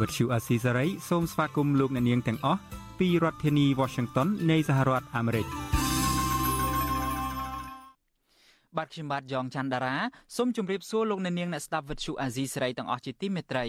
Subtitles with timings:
[0.00, 2.60] វត្តឈូអាស៊ីសេរីសូមស្វាគមន៍លោកអ្នកនាងទាំងអស់
[2.98, 5.46] ពីរដ្ឋធានី Washington នៃសហរដ្ឋអាមេរិក
[8.76, 9.96] បាទខ្ញុំបាទយ៉ងច័ន្ទដារា
[10.36, 13.66] សូមជម្រាបសួរលោកអ្នកនាងអ្នកស្ដាប់វិទ្យុអាស៊ីសេរីទាំងអស់ជាទីមេត្រី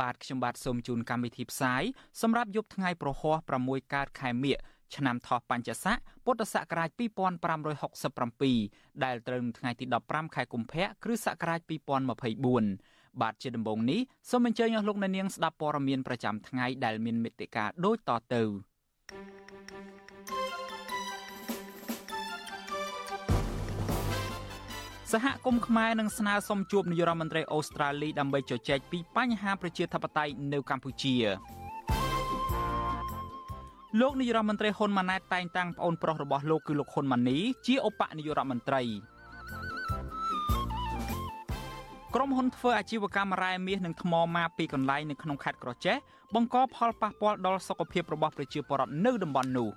[0.00, 1.82] បាទខ្ញុំបាទសូមជូនកម្មវិធីផ្សាយ
[2.22, 4.56] សម្រាប់យប់ថ្ងៃប្រហោះ6កើតខែមិញ
[4.96, 6.90] ឆ្នាំថោះបញ្ញស័កពុទ្ធសករាជ
[8.16, 14.00] 2567ដែលត្រូវនៅថ្ងៃទី15ខែកុម្ភៈគ្រិស្តសករាជ2024 បាទជាដំបូងនេះ
[14.30, 18.42] សូមអញ្ជើញអស់លោកអ្នកនាងស្ដាប់ព័ត៌មានប្រចាំថ្ងៃដែលមានមេត្តាដូចតទៅ
[25.12, 31.14] សហគមន៍ខ្មែរនឹងស្នើសុំជួបនាយរដ្ឋមន្ត្រីអូស្ត្រាលីដើម្បីជជែកពីបញ្ហាប្រជាធិបតេយ្យនៅកម្ពុជា
[34.00, 38.82] លោកនាយរដ្ឋមន្ត្រីហ៊ុនម៉ាណែតតែងតាំងប្អូនប្រុសរបស់លោកគឺលោកហ៊ុនម៉ាណីជាឧបនាយករដ្ឋមន្ត្រី
[42.20, 45.96] ក្រុមហ៊ុនធ្វើអាជីវកម្មរ៉ែមាសនិងថ្មម៉ាពីកន្លែងនៅក្នុងខេត្តក្រចេះ
[46.34, 49.68] បង្កផលប៉ះពាល់ដល់សុខភាពរបស់ប្រជាពលរដ្ឋនៅតំបន់នោះ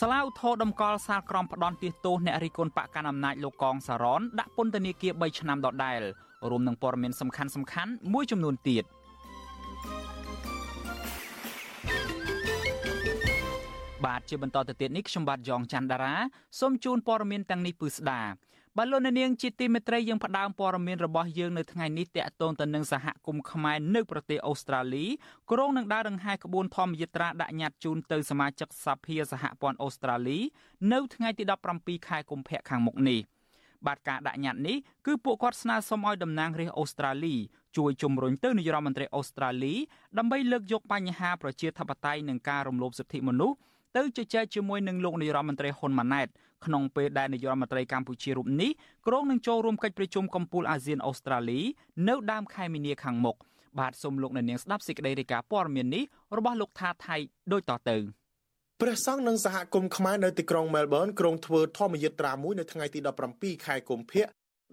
[0.00, 6.00] សាឡាវធរដំកល់សាលក្រមផ្ដន់ទាសទោសអ្នករិះគន់បកកណ្ដាលអំណាចលោកកងសារ៉នដាក់ពន្ធនាគារ3ឆ្នាំដដែល
[6.50, 8.84] រួមនឹងព័ត៌មានសំខាន់ៗមួយចំនួនទៀត។
[14.06, 16.14] បាទជាបន្តទៅទៀតនេះខ្ញុំបាទយ៉ងច័ន្ទដារា
[16.60, 18.22] សូមជូនព័ត៌មានទាំងនេះពឺស្ដា
[18.78, 25.06] បាទលោកអ្នកនាងជាទីមេត្រីយើងផ្ដើមព័ត៌មានរបស់យើងនៅថ្ងៃនេះតាក់ទងទៅនឹងសហគមន៍ខ្មែរនៅប្រទេសអូស្ត្រាលី
[25.50, 30.38] ក្រុងនឹងដើរដង្ហែក្បួនធម្មយាត្រាដាក់ញត្តិជូនទៅសមាជិកសភាសហព័ន្ធអូស្ត្រាលី
[30.92, 31.44] នៅថ្ងៃទី
[31.76, 33.20] 17ខែកុម្ភៈខាងមុខនេះ
[33.86, 37.34] បាទការដាក់ញត្តិនេះគឺពួកគាត់ស្នើសុំឲ្យតំណាងរាស្ត្រអូស្ត្រាលី
[37.76, 39.74] ជួយជំរុញទៅនាយរដ្ឋមន្ត្រីអូស្ត្រាលី
[40.18, 43.56] ដើម្បីលើកយកបញ្ហាប្រជាធិបតេយ្យនិងការរំលោភសិទ្ធិមនុស្ស
[43.96, 46.28] ទៅជជែកជាមួយនឹងលោកនាយរដ្ឋមន្ត្រីហ៊ុនម៉ាណែត
[46.64, 48.70] ក្នុងពេលដែលនាយរដ្ឋមន្ត្រីកម្ពុជារូបនេះ
[49.06, 51.60] ក្រុងនឹងចូលរួមកិច្ចប្រជុំកំពូលអាស៊ានអូស្ត្រាលី
[52.08, 53.36] នៅដើមខែមីនាខាងមុខ
[53.78, 56.04] បាទសូមលោកអ្នកនាងស្ដាប់សេចក្តីរាយការណ៍ព័ត៌មាននេះ
[56.36, 57.16] របស់លោកថាថៃ
[57.52, 57.96] ដូចតទៅ
[58.80, 63.00] ព្រះសង្ឃនិងសហគមន៍ខ្មែរនៅទីក្រុងមែលប៊នក្រុងធ្វើធម្មយាត្រាមួយនៅថ្ងៃទី
[63.32, 64.26] 17ខែកុម្ភៈ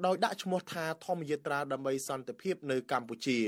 [0.06, 3.40] ដោយដាក់ឈ្មោះថាធម្មយាត្រាដើម្បីសន្តិភាពនៅកម្ពុជា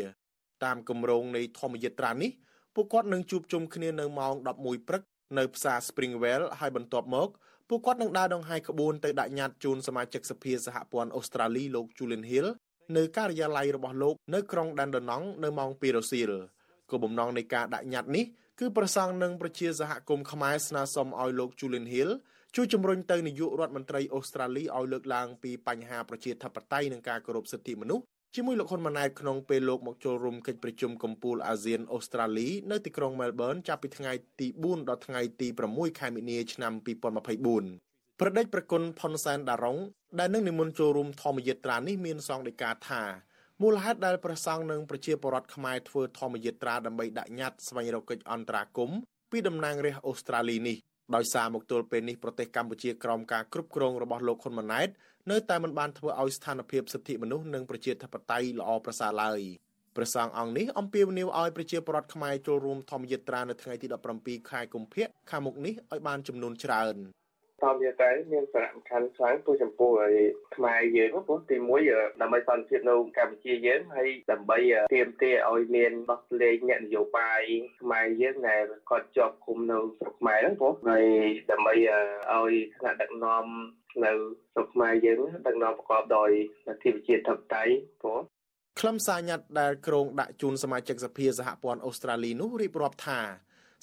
[0.63, 2.31] តាមគម្រោងនៃធម្មយាត្រានេះ
[2.75, 4.33] ពួកគាត់នឹងជួបជុំគ្នានៅម៉ោង
[4.63, 5.01] 11ព្រឹក
[5.37, 7.29] នៅផ្សារ Springwell ហើយបន្ទាប់មក
[7.69, 12.47] ពួកគាត់នឹងដើរដង្ហែក្បួនទៅដាក់ញត្តិជូនសមាជិកសភាសហព័ន្ធអូស្ត្រាលីលោក Julian Hill
[12.97, 16.31] នៅការិយាល័យរបស់លោកនៅក្រុង Dandenong នៅម៉ោង2រសៀល
[16.89, 18.25] គោលបំណងនៃការដាក់ញត្តិនេះ
[18.59, 22.09] គឺប្រសង់នឹងប្រជាសហគមន៍ខ្មែរស្នើសុំឲ្យលោក Julian Hill
[22.55, 28.03] ជួយជំរុញទៅនាយករដ្ឋមន្ត្រីអូស្ត្រាលីឲ្យលើកឡើងពីបញ្ហាប្រជាធិបតេយ្យនិងការគោរពសិទ្ធិមនុស្ស
[28.35, 39.77] ជាមួយលោកហ៊ុនម៉ាណែតក្នុងពេលលោកមកចូលរួមកិច្ចប្រជុំកំពូលអាស៊ានអូស្ត្រាលីនៅទីក្រុងមែលប៊នចាប់ពីថ្ងៃទី4ដល់ថ្ងៃទី6ខែមីនាឆ្នាំ2024ប្រដេចប្រគុណផុនសែនដារុង
[40.19, 43.03] ដែលនឹងនិមន្តចូលរួមធម្មយាត្រានេះមានសង្ឃដីកាថា
[43.61, 48.97] មូលហេតុដែលព្រះសង្ឃនិងប្រជាពលរដ្ឋខ្មែរធ្វើធម្មយាត្រាដើម្បីដាក់ញត្តិស្វែងរកកិច្ចអន្តរាគមន៍
[49.31, 50.77] ពីតំណាងរាស្ត្រអូស្ត្រាលីនេះ
[51.15, 54.89] ដោយសារមកទល់ពេលនេះប្រទេសកម្ពុជាក្រោមការគ្រប់គ្រងរបស់លោកហ៊ុនម៉ាណែត
[55.31, 59.41] នៅតែមិនបានធ្វើឲ្យស្ថានភាពសិទ្ធិមនុស្សនិងប្រជាធិបតេយ្យល្អប្រសើរឡើយ
[59.95, 63.87] ព្រះសង្ឃអង្គនេះអំពាវនាវឲ្យប្រជាពលរដ្ឋខ្មែរចូលរួមធម្មយាត្រានៅថ្ងៃទី
[64.19, 66.95] 17ខែកុម្ភៈខាងមុខនេះឲ្យបានចំនួនច្រើន។
[67.63, 70.15] ធម្មយាត្រាមានសារៈសំខាន់ខ្លាំងព្រោះចំពោះឲ្យ
[70.55, 71.81] ខ្មែរយើងព្រោះទីមួយ
[72.21, 74.57] ដើម្បីសន្តិភាពនៅកម្ពុជាយើងហើយដើម្បី
[74.93, 77.41] ទាមទារឲ្យមានដោះលែងអ្នកនយោបាយ
[77.81, 81.05] ខ្មែរយើងដែលគាត់ជាប់ឃុំនៅស្រុកខ្មែរហ្នឹងព្រោះហើយ
[81.51, 83.45] ដើម្បីឲ្យថ្នាក់ដឹកនាំ
[84.05, 84.11] នៅ
[84.53, 86.29] ស្រុកខ្មែរយើងដឹកនាំប្រកបដោយ
[86.67, 88.19] លទ្ធិប្រជាធិបតេយ្យព្រោះ
[88.79, 93.19] ខ្លឹមសារញត្តិដែលគ្រងដាក់ជូនសមាជិកសភាសហព័ន្ធអូស្ត្រាលីនោះរៀបរាប់ថា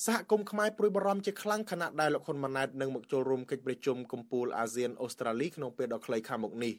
[0.06, 6.74] សហគមន៍ខ្មែរព្រួយបារម្ភជាខ្លាំងខណៈដែលលោកហ៊ុនម៉ាណែតនឹងមកចូលរួមកិច្ចប្រជុំកំពូលអាស៊ានអូស្ត្រាលីក្នុងពេលដ៏ខ្លីខាងមុខនេះ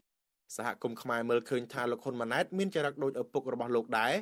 [0.57, 4.13] សហគមន៍ខ្មែរមើលឃើញថាលោកហ៊ុនម៉ាណែតមានចរិតដូចឪពុករបស់លោកដែរ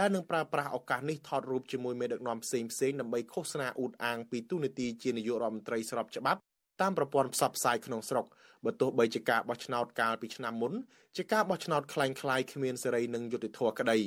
[0.00, 6.40] ដែលនឹងប្រើប្រាស់ឱកាសនេះថតរូបជាមួយមេដឹកនាំផ្សេងផ្សេងដើម្បីឃោសនាអួតអាងពីទូនាទីជានាយករដ្ឋមន្ត្រីស្របច្បាប់
[6.80, 8.26] តាមប្រព័ន្ធផ្សព្វផ្សាយក្នុងស្រុក
[8.64, 10.72] បើទោះបីជាការបោះឆ្នោតកាលពីឆ្នាំមុន
[11.16, 13.98] ជាការបោះឆ្នោតคล้ายៗគ្មានសេរីនិងយុត្តិធម៌ក្តី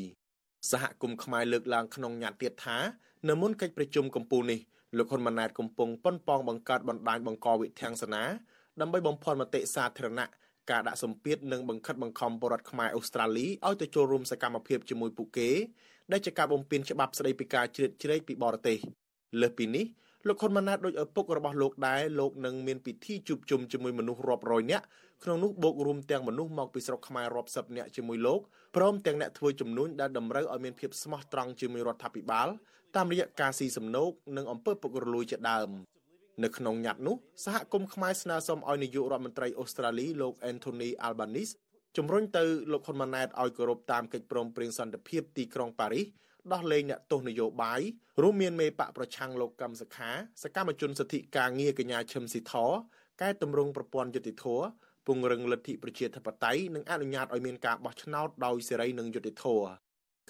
[0.71, 2.77] សហគមន៍ខ្មែរលើកឡើងក្នុងញត្តិទៀតថា
[3.29, 4.61] នៅមុនកិច្ចប្រជុំកំពូលនេះ
[4.99, 8.23] លោកហ៊ុនម៉ាណែតកំពុងប៉ុនប៉ងបង្កើតបណ្ដាញបង្កវិធានសនា
[8.81, 10.26] ដើម្បីបំផន់មតិសាធារណៈ
[10.71, 15.50] ការដាក់សម្ពាធនិងបង្ខិតបង្ខំបរដ្ឋខ្មែរអូស្ត្រាលីឲ្យទៅចូលរួមសកម្មភាពជាមួយពួកគេ
[16.12, 18.79] ដែលជាការបំពេញច្បាប់ស្តីពីការជ្រៀតជ្រែកពីបរទេស
[19.41, 19.87] លើសពីនេះ
[20.29, 24.85] លោកហ៊ុនម៉ាណែតដូចឪពុករបស់លោកដែរលោកនឹងមានពិធីជួបជុំជាមួយមនុស្សរាប់រយនាក់
[25.25, 28.41] ក្នុងនោះបូករួមទាំងមនុស្សមកពីស្រុកខ្មែររាប់សិបនាក់ជាមួយលោក
[28.77, 32.49] ព្រមទាំងអ្នកធ្វើជំនួញដែលតម្រូវឲ្យមានភាពស្មោះត្រង់ជាមួយរដ្ឋាភិបាល
[32.96, 35.70] តាមរយៈការស៊ីសំណូកនិងអំពើពុករលួយជាដើម
[36.44, 41.55] នៅក្នុងញត្តិនោះសហគមន៍ខ្មែរស្នើសុំឲ្យនាយករដ្ឋមន្ត្រីអូស្ត្រាលីលោក Anthony Albanese
[41.96, 46.06] ជំរុញទៅលោកហ៊ុនម៉ាណែតឲ្យគោរពតាមកិច្ចព្រមព្រៀងសន្តិភាពទីក្រុងប៉ារីស
[46.52, 47.81] ដោះលែងអ្នកទោសនយោបាយ
[48.23, 50.11] រួមមានមេបកប្រឆាំងលោកកឹមសុខា
[50.43, 52.55] សកម្មជនសិទ្ធិការងារកញ្ញាឈឹមស៊ីធ
[53.23, 54.46] កែតម្រង់ប្រព័ន្ធយុតិធធ
[55.06, 59.69] ពង្រឹងលទ្ធិប្រជាធិបតេយ្យនិងអនុញ្ញាតឲ្យមានការបោះឆ្នោតដោយសេរីនិងយុត្តិធម៌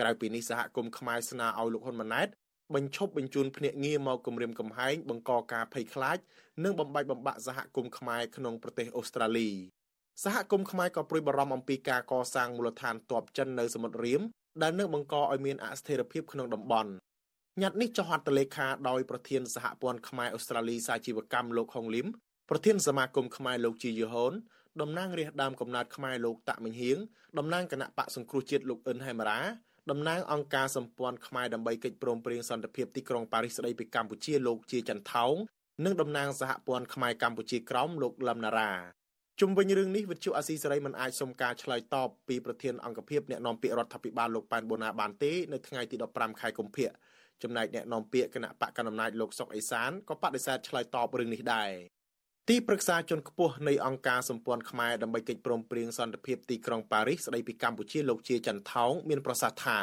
[0.01, 2.29] ក្រៅពីនេះសហគមន៍ខ្មែរស្នើឲ្យលោកហ៊ុនម៉ាណែត
[2.75, 6.19] បញ្ឈប់បញ្ជូនភ្នាក់ងារមកគម្រាមកំហែងបង្កការភ័យខ្លាច
[6.65, 9.51] និងបំបែកបំបាក់សហគមន៍ខ្មែរក្នុងប្រទេសអូស្ត្រាលី
[10.25, 14.23] សហគមន៍ខ្មែរក៏ព្រួយបារម្ភអំពីការកសាងមូលដ្ឋានទ័ពចិននៅសមុទ្ររៀម
[14.63, 16.91] ដែលនឹងបង្កឲ្យមានអស្ថិរភាពក្នុងតំបន់
[17.63, 22.07] ញត្តិនេះចុះហត្ថលេខាដោយប្រធានសហព័ន្ធខ្មែរអូស្ត្រាលីសាជីវកម្មលោកហុងលឹម
[22.51, 24.33] ប្រធានសមាគមខ្មែរលោកជាយូហូន
[24.81, 26.99] តំណាងរាស្ត្រដើមកំណើតខ្មែរលោកតាក់មិញហៀង
[27.39, 29.41] តំណាងគណៈបកសង្គ្រោះជាតិលោកអ៊ិនហេមរា
[29.91, 35.35] តំណាងអង្គការសម្ព័ន្ធខ្មែរដើម្បីកិច្ចព្រមព្រៀងសន្តិភាពទីក្រុងប៉ារីសស្តីពីកម្ពុជាលោកជាចន្ទថោង
[35.85, 38.73] និងតំណាងសហព័ន្ធខ្មែរកម្ពុជាក្រោមលោកលឹមណារ៉ា
[39.41, 46.91] ជុំវិញរឿងនេះវិទ្យុអាស៊ីសេរីមិនអាចសុំការឆ្លើយតបពីប្រធានអង្គភិបអ្នកនាំពាក្យរដ្ឋាភិបាលលោកប៉ែនបូណាបានទេនៅថ្ងៃទី15ខែកុម្ភៈ
[47.43, 51.71] ចំណែកអ្នកនាំពាក្យគណៈបកកណ្ដាលអំណាចលោកសុកអេសានក៏បដិសេធឆ្លើយតបរឿងនេះដែរ
[52.51, 59.79] ទីប្រឹក្សាជាន់ខ្ពស់នៃអង្គការសម្ព័ន្ធខ្មែរដើម្បីកិច្ចព្រមព្រៀងសន្តិភាពទីក្រុងប៉ារីសស្តីពីកម្ពុជាលោកជាចន្ទថោងមានប្រសាសន៍ថា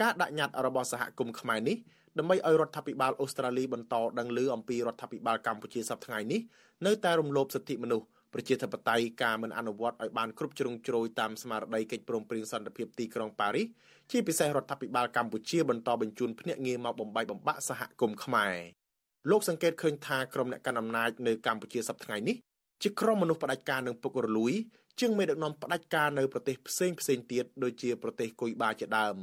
[0.00, 1.76] ការដាក់ញត្តិរបស់សហគមន៍ខ្មែរនេះ
[2.18, 6.40] ដើម្បីឲ្យរដ្ឋាភិបាលអូស្ត្រាលីបន្តដឹងឮអំពីរដ្ឋាភិបាលកម្ពុជាសប្តាហ៍ថ្ងៃនេះ
[6.86, 13.66] នៅតែរំលោភសិទ្ធិមនុស្សប្រជាធិបតេយ្យការមិនអនុវត្តឲ្យបានគ្រប់ជ្រុងជ្រោយតាមស្មារតីកិច្ចព្រមព្រៀងសន្តិភាពទីក្រុងប៉ារីស
[14.10, 18.79] ជាពិសេសរដ្ឋាភិបាលកម្ពុជាបន្តបញ្ជូនភ្នាក់ងារមកបំបីបំបាក់សហគមន៍ខ្មែរ
[19.28, 22.36] លោកសង្កេតឃើញថាក្រុមអ្នកកាន់អំណាចនៅកម្ពុជាសប្តាហ៍ថ្ងៃនេះ
[22.82, 24.52] ជាក្រុមមនុស្សផ្ដាច់ការនឹងពុករលួយ
[25.00, 29.16] ជាងមេដឹកនាំផ្ដាច់ការនៅប្រទេសផ្សេងផ្សេងទៀតដូចជាប្រទេសគុយបាជាដើម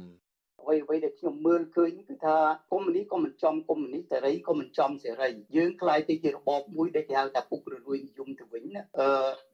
[0.62, 2.36] អ្វីអ្វីដែលខ្ញុំមើលឃើញគឺថា
[2.72, 9.08] កុម្មុយនីក៏មិនចំកុម្មុយនីសេរីក៏មិនចំសេរីយើងខ្លាយទៅជារបបមួយដែលគេហៅថាពុករលួយនិយមទៅវិញណាអឺ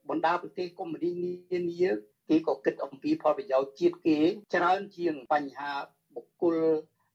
[0.09, 1.11] បណ្ដាប្រទេសកុម្មុយនី
[1.53, 1.91] នានា
[2.31, 4.19] គេក៏គិតអំពីផលប្រយោជន៍ជាតិគេ
[4.55, 5.73] ច្រើនជាងបញ្ហា
[6.15, 6.57] បុគ្គល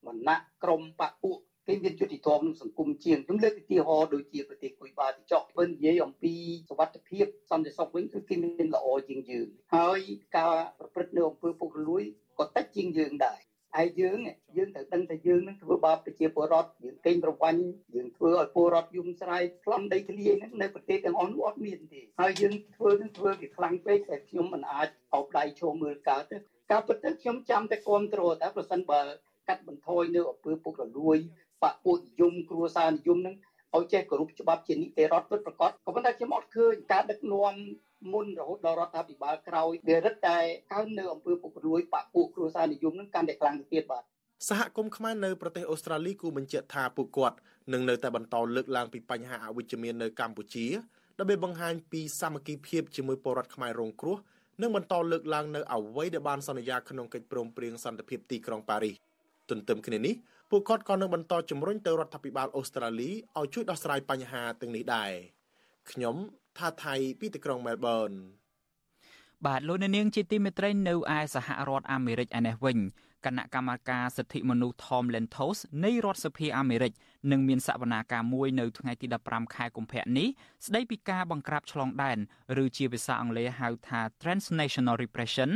[0.07, 1.31] វណ្ណៈក្រុមបពុ
[1.68, 6.34] គេមានយុតិធម៌ក្នុងសង្គមជាងខ្ញុំលើកឧទាហរណ៍ដូចជាប្រទេសគុយបាទីចុកពេលនិយាយអំពី
[6.68, 10.00] សวัสดิភាពសន្តិសុខវិញគឺគេមានល្អជាងយើងហើយ
[10.36, 12.02] ការប្រព្រឹត្តនៅអំពើពុករលួយ
[12.38, 13.40] ក៏តិចជាងយើងដែរ
[13.76, 14.18] ហើយយើង
[14.56, 17.60] យើងត្រូវដឹងថាយើងនឹងធ្វើបាបប្រជាពលរដ្ឋយើងកេងប្រវ័ញ្ច
[17.94, 26.36] យើងធ្វើឲ្យពលរដ្ឋយំស្រែកខ្លំដីធ្លាយហ្នឹងនៅប្រទេសទាំងអស់នោះអត់មានទេហើយយើងធ្វើនឹងធ្វើវាខ្លាំងពេកតែខ្ញុំមិនអាចអោបដៃឈោមើលកើតទេ
[26.70, 29.02] ការពិតទៅខ្ញុំចាំតែគ្រប់គ្រងតែប្រសិនបើ
[29.48, 31.18] កាត់បន្ថយនៅអំពើពុករលួយ
[31.63, 33.35] បពុនិយមគ្រួសារនិយមហ្នឹង
[33.75, 37.55] ឲ្យចេះគោរពច្បាប់ជានីតិរដ្ឋពិតប្រាកដក៏ប៉ុន្តែខ្ញុំអត់ឃើញការដឹកនាំ
[38.13, 40.37] មុនរហូតដល់រដ្ឋាភិបាលក្រោយវារឹតតែ
[40.73, 44.03] កើននៅអំពើពុករលួយបពុគ្រួសារនិយមនឹងកាន់តែខ្លាំងទៅទៀតបាទ
[44.49, 47.37] សហគមន៍ខ្មែរនៅប្រទេសអូស្ត្រាលីគូបញ្ជាក់ថាពួកគាត់
[47.73, 50.67] នឹងនៅតែបន្តលើកឡើងពីបញ្ហាអវិជ្ជមាននៅកម្ពុជា
[51.19, 54.17] ដើម្បីបង្ហាញពីសាមគ្គីភាពជាមួយពលរដ្ឋខ្មែររងគ្រោះ
[54.61, 58.95] និងបន្តលើកឡើងនៅអ្វីដែលបានសន្យាក្នុងកិច្ចព្រមព្រៀងសន្តិភាពទីក្រុងប៉ារីស
[59.49, 60.15] ទន្ទឹមគ្នានេះ
[60.49, 65.11] ពួកគាត់ក៏នឹងបន្តជំរុញទៅរដ្ឋាភិបាលអូស្ត្រាលីឲ្យជួយដោះស្រាយបញ្ហាទាំងនេះដែរ
[65.91, 66.15] ខ្ញុំ
[66.57, 68.11] ថាថៃពីទីក្រុងមែលប៊ន
[69.45, 72.77] បាទលោកនាងជាទីមេត្រីនៅឯសហរដ្ឋអាមេរិកឯនេះវិញ
[73.25, 76.93] គណៈកម្មការសិទ្ធិមនុស្ស Tom Lantos នៃរដ្ឋសភាអាមេរិក
[77.31, 80.27] នឹងមានសវនាការមួយនៅថ្ងៃទី15ខែកុម្ភៈនេះ
[80.65, 82.17] ស្ដីពីការបង្ក្រាបឆ្លងដែន
[82.63, 85.49] ឬជាភាសាអង់គ្លេសហៅថា transnational repression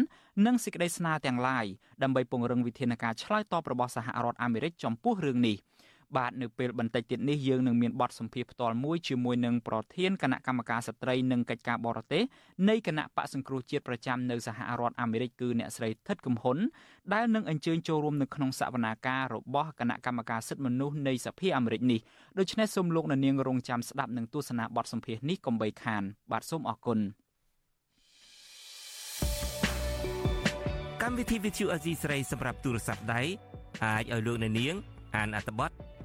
[0.46, 1.65] និងសេចក្តីស្នើទាំងឡាយ
[2.03, 5.58] ដើម្បីពង្រឹងវិធានការឆ្លើយតបរបស់សហរដ្ឋអាមេរិកចំពោះរឿងនេះ។
[6.17, 12.24] បាទនៅពេលបន្តិចទៀតនេះយើងនឹងមានបទសម្ភាសផ្ទាល់មួយជាមួយនឹងប្រធានគណៈកម្មការស្ត្រីនិងកិច្ចការបរទេស
[12.70, 16.58] នៃគណៈបកសង្គ្រោះជាតិប្រចាំនៅសហរដ្ឋអាមេរិកគឺអ្នកស្រីថិតកំហ៊ុន
[17.13, 22.00] ដែលនឹងអញ្ជើញចូលរួមនៅក្នុងសវនាការរបស់គណៈកម្មការសិទ្ធិមនុស្សនៃសភាអាមេរិកនេះ
[22.39, 27.00] ដូច្នេះសូមលោកអ្នកនាងរងចាំស្ដាប់និងទស្សនាបទសម្ភាសនេះកុំបីខាន បាទសូមអរគុណ
[31.01, 33.22] កម្មវិធី Vithu Azizi ស្រីសម្រាប់ទូរស័ព្ទដៃ
[33.84, 34.75] អាចឲ្យលោកអ្នកនាង
[35.15, 35.93] អានអត្ថបទទ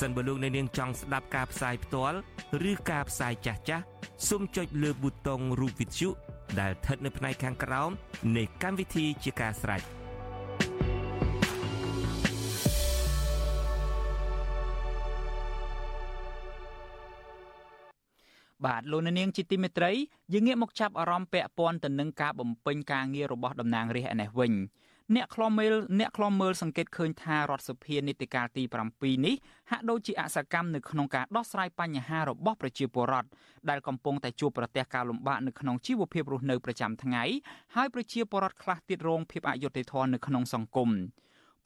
[0.00, 2.18] សិនបើលោកអ្នកនាងចង់ស្ដាប់ការផ្សាយផ្ទាល់
[2.70, 3.84] ឬការផ្សាយចាស់ចាស់
[4.28, 6.08] សូមចុចលើប៊ូតុងរូបវិទ្យុ
[6.60, 7.90] ដែលស្ថិតនៅផ្នែកខាងក្រោម
[8.36, 9.82] នៃកម្មវិធីជាការស្ដាយ
[18.66, 19.92] បាទលោកនាងជាទីមេត្រី
[20.32, 24.52] យើងងាកមកចាប់អារម្មណ៍ពាក់ព័ន្ធទៅនឹងការបំពេញការងាររបស់តំណាងរាស្ត្រឯនេះវិញ
[25.12, 28.62] អ្នកខ្លំមើលអ្នកខ្លំមើលសង្កេតឃើញថារដ្ឋសភានីតិកាលទី
[28.94, 29.34] 7នេះ
[29.70, 33.28] ហាក់ដូចជាអសកម្មនៅក្នុងការដោះស្រាយបញ្ហារបស់ប្រជាពលរដ្ឋ
[33.70, 37.24] ដែលកំពុងតែជួបប្រទះការលំបាកនៅក្នុងជីវភាពរស់នៅប្រចាំថ្ងៃ
[37.74, 40.90] ហើយប្រជាពលរដ្ឋខ្លះទៀតរងភាពអយុត្តិធម៌នៅក្នុងសង្គម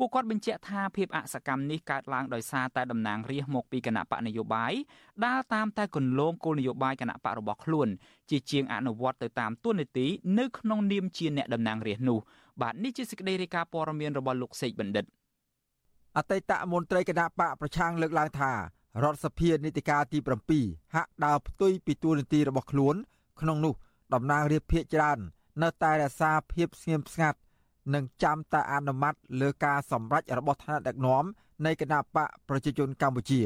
[0.00, 4.72] ពួកគាត់បញ្ជាក់ថាភាពអសកម្មនេះកើតឡើងដោយសារតែតំណាងរាស្ត្រមកពីគណៈបកនយោបាយ
[5.24, 7.88] ដើរតាមតែគន្លងគោលនយោបាយគណៈបករបស់ខ្លួន
[8.30, 10.06] ជាជាងអនុវត្តទៅតាមទួនាទី
[10.38, 12.18] នៅក្នុងនាមជាអ្នកតំណាងរាស្ត្រនោះ
[12.60, 15.04] បាទនេះជាសេចក្តីរាយការណ៍ព័ត៌មានរបស់លោកសេកបណ្ឌិត
[16.16, 18.52] អតីតមន្ត្រីគណៈបកប្រឆាំងលើកឡើងថា
[19.02, 20.18] រដ្ឋសភានីតិកាលទី
[20.56, 22.94] 7ហាក់ដើរផ្ទុយពីទួលនីតិរបស់ខ្លួន
[23.40, 23.74] ក្នុងនោះ
[24.14, 25.18] តំណាងរាជភាគច្រើន
[25.62, 27.38] នៅតែរក្សាភាពស្ងៀមស្ងាត់
[27.94, 31.24] និងចាំតែអនុម័តលើការសម្រេចរបស់ថ្នាក់ដឹកនាំ
[31.66, 33.40] នៃគណៈបកប្រជាជនកម្ពុជា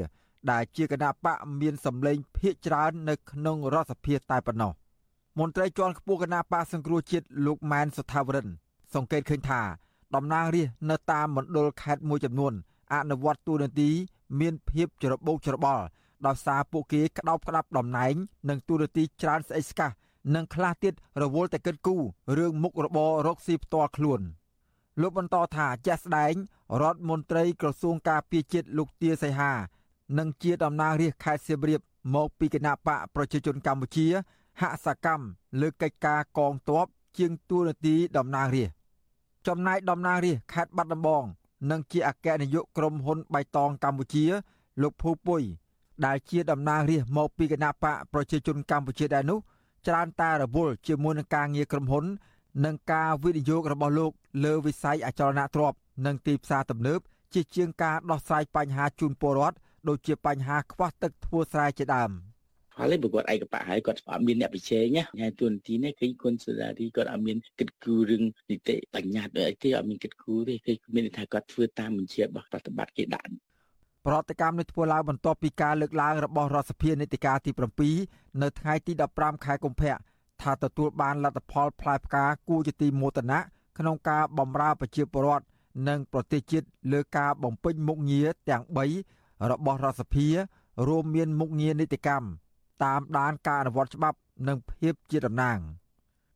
[0.50, 4.72] ដែលជាគណៈបកមានសម្លេងភាគច្រើន នៅក្នុងរដ្ឋសភាតែប៉ុណ្ណោះ
[5.38, 8.48] មន្ត្រីជាន់ខ្ពស់គណៈបកសង្គ្រោះជាតិលោកម៉ែនសុថាវរិន
[8.94, 9.60] សង្កេតឃើញថា
[10.14, 12.52] តំណាងរាស្ត្រនៅតាមមណ្ឌលខេត្តមួយចំនួន
[12.92, 13.90] អនុវត្តទូនាទី
[14.40, 15.84] មានភាពច្របូកច្របល់
[16.26, 18.14] ដោយសារពួកគេក្តោបក្តាប់តំណែង
[18.48, 19.90] និងទូនាទីច្រើនស្អិចស្កះ
[20.34, 22.02] និងខ្លះទៀតរវល់តែគិតគូរ
[22.38, 24.20] រឿងមុខរបររកស៊ីផ្ទាល់ខ្លួន
[25.00, 26.34] លោកបន្តថាជាក់ស្ដែង
[26.80, 29.52] រដ្ឋមន្ត្រីក្រសួងការពារជាតិលោកទាសីហា
[30.18, 31.80] និងជាតំណាងរាស្ត្រខេត្តសៀមរាប
[32.14, 34.06] មកពីគណៈបកប្រជាជនកម្ពុជា
[34.60, 35.26] ហាក់សកម្ម
[35.60, 36.86] លើកិច្ចការកងទ័ព
[37.18, 38.81] ជាងទួលនីតិតំណាងរាស្ត្រ
[39.46, 41.24] ចំណែកតំណាងរាស្ត្រខេត្តបាត់ដំបង
[41.70, 44.24] និងជាអគ្គនាយកក្រុមហ៊ុនបៃតងកម្ពុជា
[44.82, 45.42] លោកភូពុយ
[46.06, 49.38] ដែលជាតំណាងរាស្ត្រមកពីគណៈបកប្រជាជនកម្ពុជាដែរនោះ
[49.86, 52.04] ច្រើនតែរវល់ជាមួយនឹងការងារក្រុមហ៊ុន
[52.64, 54.12] និងការវិនិយោគរបស់លោក
[54.44, 57.00] លើវិស័យអចលនទ្រព្យនិងទីផ្សារទំនើប
[57.34, 59.56] ជាជាងការដោះស្រាយបញ្ហាជូនពលរដ្ឋ
[59.88, 62.10] ដូចជាបញ្ហាខ្វះទឹកធ្វើស្រែជាដើម។
[62.76, 73.30] ហើយបើគាត់ឯកបៈហើយគាត់អត់មានអ្នកប្រជែងណាហើយទូនទីនេះគឺគុណសុដារីគាត់អត់មានគិតគូររឿងនីតិបញ្ញត្តិអីទេអត់មានគិតគូរទេគឺមានថាគាត់ធ្វើតាមបញ្ជារបស់ប្រតិបត្តិគេដាក់
[74.06, 77.50] ប្រតិកម្មនេះធ្វើឡើងបន្ទាប់ពីការលើកឡើងរបស់រដ្ឋសភានីតិកាលទី
[77.96, 79.94] 7នៅថ្ងៃទី15ខែកុម្ភៈ
[80.42, 83.38] ថាទទួលបានលទ្ធផលផ្លែផ្កាគួរជាទីមោទនៈ
[83.78, 85.44] ក្នុងការបម្រើប្រជាពលរដ្ឋ
[85.88, 88.62] និងប្រទេសជាតិលើការបំពេញមុខងារទាំង
[89.06, 90.26] 3របស់រដ្ឋសភា
[90.88, 92.26] រួមមានមុខងារនីតិកម្ម
[92.84, 95.58] តាមដានការអនុវត្តច្បាប់និងភាពជាតំណាង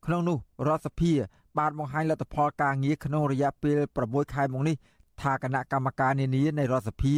[0.05, 1.12] ក្នុងនោះរដ្ឋសភា
[1.59, 4.76] បានបង្ហាញលទ្ធផលការងារក្នុងរយៈពេល6ខែមកនេះ
[5.23, 7.15] ថាគណៈកម្មការនានានៃរដ្ឋសភា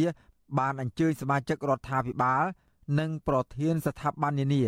[0.59, 2.43] បានអញ្ជើញសមាជិករដ្ឋាភិបាល
[2.99, 4.63] និងប្រធានស្ថាប័ននានា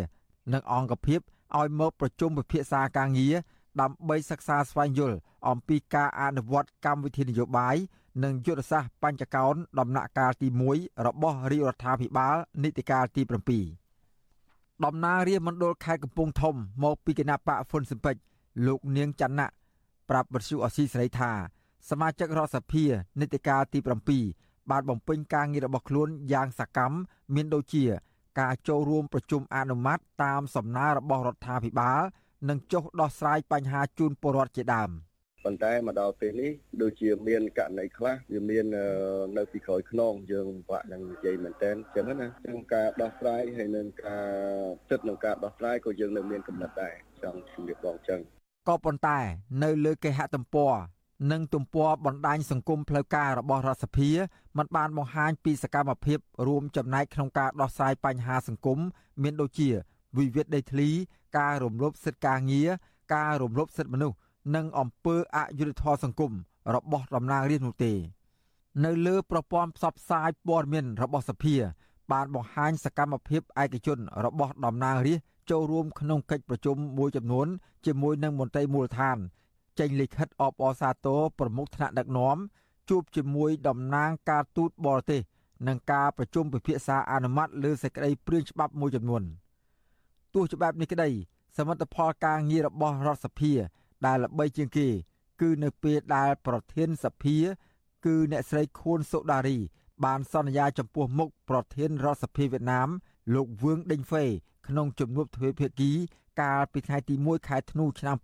[0.53, 1.19] និងអង្គភាព
[1.57, 3.35] ឲ្យមកប្រជុំពិភាក្សាការងារ
[3.81, 5.17] ដើម្បីសិក្សាស្វែងយល់
[5.49, 7.75] អំពីការអនុវត្តកម្មវិធីនយោបាយ
[8.23, 13.80] និងយុទ្ធសាស្ត្របញ្ចកោណដំណាក់កាលទី1របស់រាជរដ្ឋាភិបាលនីតិកាលទី7
[14.85, 18.15] តំណាងរាជមណ្ឌលខេត្តកំពង់ធំមកពីគណៈបកហ្វុនស៊ិនពេច
[18.67, 19.47] លោកនាងច័ន្ទៈ
[20.09, 21.31] ប្រាប់បទសុអសីសេរីថា
[21.89, 22.85] សមាជិករដ្ឋសភា
[23.19, 23.79] នីតិកាលទី
[24.25, 26.97] 7បានបំពេញការងាររបស់ខ្លួនយ៉ាងសកម្ម
[27.35, 27.83] មានដូចជា
[28.39, 32.01] ការចូលរួមប្រជុំអនុម័តតាមសំណើរបស់រដ្ឋាភិបាល
[32.49, 34.89] និងចុះដោះស្រាយបញ្ហាជូនពលរដ្ឋជាដើម។
[35.45, 38.65] ប៉ុន្តែមកដល់ពេលនេះដូចជាមានករណីខ្លះវាមាន
[39.37, 44.25] នៅពីក្រោយខ្នងយើងបាក់នឹងនិយាយមែនតើអញ្ចឹងណាអញ្ចឹងការដោះស្រាយហើយនឹងការ
[44.89, 46.93] ចិត្តនឹងការដោះស្រាយក៏យើងនៅមានកំណត់ដែរ
[47.23, 48.19] ចង់ជំរាបបងអញ្ចឹង
[48.69, 49.19] ក៏ប៉ុន្តែ
[49.63, 50.73] នៅលើគេហទំព័រ
[51.31, 54.09] និងទំព័របណ្ដាញសង្គមផ្លូវការរបស់រដ្ឋសភា
[54.57, 58.79] มันបានបង្ហាញពីសកម្មភាពរួមចំណែកក្នុងការដោះស្រាយបញ្ហាសង្គម
[59.23, 59.69] មានដូចជា
[60.17, 60.89] វិវាទដីធ្លី
[61.37, 62.69] ការរំលោភសិទ្ធិការងារ
[63.15, 64.17] ការរំលោភសិទ្ធិមនុស្ស
[64.55, 66.31] និងអំពើអយុត្តិធម៌សង្គម
[66.75, 67.93] របស់តំណាងរាស្ត្រនោះទេ
[68.85, 71.55] នៅលើប្រព័ន្ធផ្សព្វផ្សាយព័ត៌មានរបស់សភា
[72.11, 77.47] បានបង្ហាញសកម្មភាពឯកជនរបស់តំណាងរាស្ត្រចូលរួមក្នុងកិច្ចប្រជុំមួយចំនួន
[77.85, 79.17] ជាមួយនឹងមន្ត្រីមូលដ្ឋាន
[79.79, 82.37] ចេញលិខិតអបអរសាទរប្រមុខថ្នាក់ដឹកនាំ
[82.89, 85.21] ជួបជាមួយតំណាងការទូតបរទេស
[85.67, 89.23] និងការប្រជុំពិភាក្សាអនុម័តលើសេចក្តីព្រាងច្បាប់មួយចំនួន
[90.33, 91.09] ទោះច្បាប់នេះក្តី
[91.57, 93.51] សមិទ្ធផលការងាររបស់រដ្ឋសភា
[94.06, 94.88] ដែលល្បីជាងគេ
[95.40, 97.36] គឺនៅពេលដែលប្រធានសភា
[98.06, 99.58] គឺអ្នកស្រីខួនសូដារី
[100.04, 102.88] បានសន្យាចំពោះមុខប្រធានរដ្ឋសភាវៀតណាម
[103.34, 104.24] លោកវឿងដេញហ្វេ
[104.68, 105.92] ក្នុងជំនួបទ្វេភាគី
[106.40, 108.16] កាលពីថ្ងៃទី1ខែធ្នូឆ្នាំ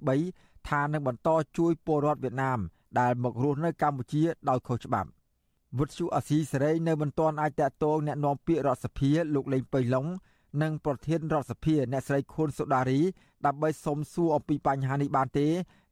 [0.00, 2.58] 2023ថានឹងបន្តជួយពលរដ្ឋវៀតណាម
[3.00, 5.08] ដែលមករស់នៅកម្ពុជាដោយខុសច្បាប់
[5.78, 10.06] វុទ្ធុអាស៊ីសេរីនៅមិនទាន់អាចតតងแนะនាំពាក្យរដ្ឋសភាលោកលេងប៉ៃឡុង
[10.61, 12.99] និងប្រធានរដ្ឋសភាអ្នកស្រីខួនសូដារី
[13.45, 15.47] ដើម្បីសុំសួរអំពីបញ្ហានេះបានទេ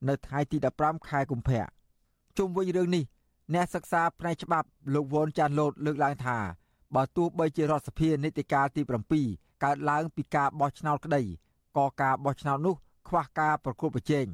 [0.08, 1.66] នៅថ្ងៃទី15ខែកុម្ភៈ
[2.38, 3.04] ជុំវិញរឿងនេះ
[3.54, 6.38] អ្នកសិក្សាផ្នែកច្បាប់លោកវ៉ុនចាន់លូតលើកឡើងថា
[6.96, 8.82] បើទោះបីជារដ្ឋសភានីតិកាលទី
[9.24, 11.22] 7កើតឡើងពីការបោះឆ្នោតក្តី
[11.78, 12.76] ក៏ការបោះឆ្នោតនោះ
[13.08, 14.26] ខ្វះការប្រកួតប្រជែង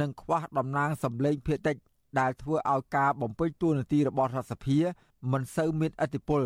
[0.00, 1.76] និងខ្វះតំណាងសម្លេងភាគតិច
[2.18, 4.78] ដែលធ្វើឲ្យការបំពេញតួនាទីរបស់រដ្ឋសភា
[5.32, 6.42] មិនសូវមានឥទ្ធិពល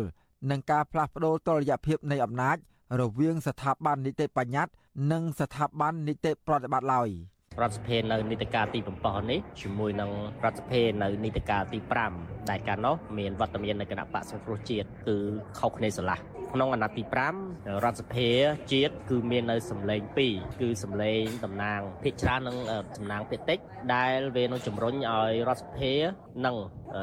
[0.49, 2.57] នឹងការផ្លាស់ប្តូរតុល្យភាពនៃអំណាច
[3.01, 4.73] រវាងស្ថាប័ននីតិបញ្ញត្តិ
[5.11, 7.09] និងស្ថាប័ននីតិប្រតិបត្តិឡើយ
[7.61, 10.11] រដ្ឋសភានៅនីតិកាលទី7នេះជាមួយនឹង
[10.43, 11.79] រដ្ឋសភានៅនីតិកាលទី
[12.15, 15.17] 5ដែលកាលនោះមានវត្តមាននៃគណៈបកសង្គ្រោះជាតិគឺ
[15.59, 16.19] ខុសគ្នាស្រឡះ
[16.53, 17.03] ក្នុងអាណត្តិទី
[17.43, 18.29] 5រដ្ឋសភា
[18.71, 20.01] ជាតិគឺមាននៅសម្លេង
[20.31, 22.57] 2គឺសម្លេងតំណាងភាគច្រើននិង
[22.97, 23.59] តំណាងភាគតិច
[23.93, 25.93] ដែលវានឹងជំរុញឲ្យរដ្ឋសភា
[26.45, 26.55] និង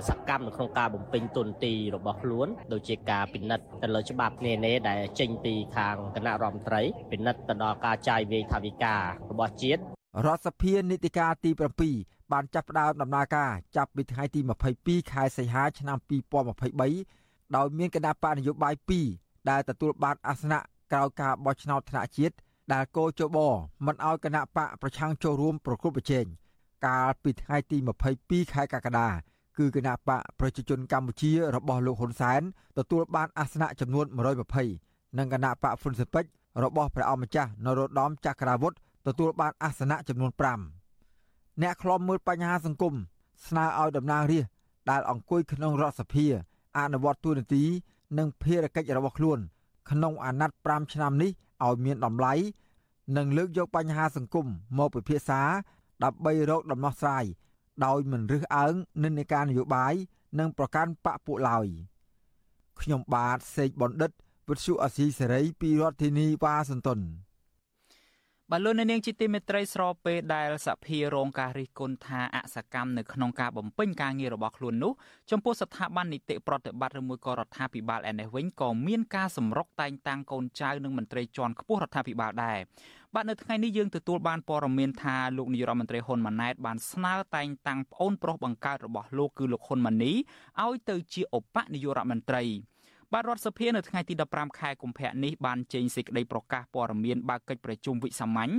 [0.09, 9.01] សកម្មនៅក្នុងការបំពេញទុនទីរបស់ខ្លួនដូចជាការពិនិត្យទៅលើច្បាប់នានាដែលចេញពីខាងគណៈរដ្ឋមន្ត្រីពិនិត្យទៅដល់ការចាយវាយថវិការ
[9.39, 9.81] បស់ជាតិ
[10.27, 11.51] រដ្ឋសភានីតិកាលទី
[11.93, 14.41] 7បានចាប់ផ្ដើមដំណើរការចាប់ពីថ្ងៃទី
[14.77, 15.99] 22ខែសីហាឆ្នាំ
[16.77, 20.59] 2023ដោយមានគណៈបកនយោបាយ2 ដែលទទួលបានអាសនៈ
[20.93, 22.35] ក្រោយការបោះឆ្នោតថ្នាក់ជាតិ
[22.73, 23.39] ដែលកោជប
[23.87, 26.25] មិនអោយគណៈបកប្រឆាំងចូលរួមប្រគល់ប្រជែង
[26.87, 27.79] កាលពីថ្ងៃទី
[28.17, 29.09] 22ខែកក្កដា
[29.59, 32.43] គឺគណៈបកប្រជាជនកម្ពុជារបស់លោកហ៊ុនសែន
[32.79, 34.07] ទទួលបានអាសនៈចំនួន
[34.63, 36.25] 120និងគណៈបកហ្វុនស៊ិពេច
[36.63, 38.73] របស់ព្រះអង្គម្ចាស់នរោត្តមចក្ររាវុធ
[39.07, 40.31] ទទួលបានអាសនៈចំនួន
[40.97, 42.95] 5អ្នកខ្លំមើលបញ្ហាសង្គម
[43.47, 44.53] ស្នើឲ្យតំណាងរាស្ត្រ
[44.91, 46.27] ដែលអង្គុយក្នុងរដ្ឋសភា
[46.79, 47.65] អនុវត្តទូនាទី
[48.18, 49.38] និងភារកិច្ចរបស់ខ្លួន
[49.90, 51.30] ក្នុងអាណត្តិ5ឆ្នាំនេះ
[51.64, 52.35] ឲ្យមានតម្លៃ
[53.16, 54.47] និងលើកយកបញ្ហាសង្គម
[54.78, 55.40] មកពិភាក្សា
[56.04, 57.25] ដើម្បីរកដំណោះស្រាយ
[57.85, 59.94] ដោយមិនរើសអើងនិន្នាការនយោបាយ
[60.38, 61.66] និងប្រកាន់បកពួកឡើយ
[62.80, 64.11] ខ្ញុំបាទសេកបណ្ឌិត
[64.49, 67.00] វិទ្យុអសីសេរីពីរដ្ឋធានីវ៉ាស៊ីនតោន
[68.53, 74.92] បាទលោកនាងជាទីមេត្រីស្របពេលដែលសភារងការរិះគន់ថាអសកម្មនៅក្នុងការបំពេញការងាររបស់ខ្លួននោះ
[75.31, 82.59] ចំពោះស្ថាប័ននីតិប្រតិបត្តិឬមួយក៏រដ្ឋាភិបាលឯនេះវិញក៏មានការសម្រុកតែងតាំងកូនចៅនិងមន្ត្រីជាន់ខ្ពស់រដ្ឋាភិបាលដែរ
[83.14, 90.12] បាទនៅថ្ងៃនេះយើងទទួលបានព័ត៌មានថាលោកនាយរដ្ឋមន្ត្រីហ៊ុនម៉ាណែតបានស្នើតែងតាំងប្អូនប្រុសបង្កើតរបស់លោកគឺលោកហ៊ុនម៉ាណី
[90.62, 92.42] ឲ្យទៅជាឧបនាយករដ្ឋមន្ត្រី
[93.14, 98.53] បាទរដ្ឋសភានៅថ្ងៃទី15ខែកុម្ភៈនេះបានចេញសេចក្តីប្រកាសព័ត៌មានបើកកិច្ចប្រជុំវិសាមញ្ញ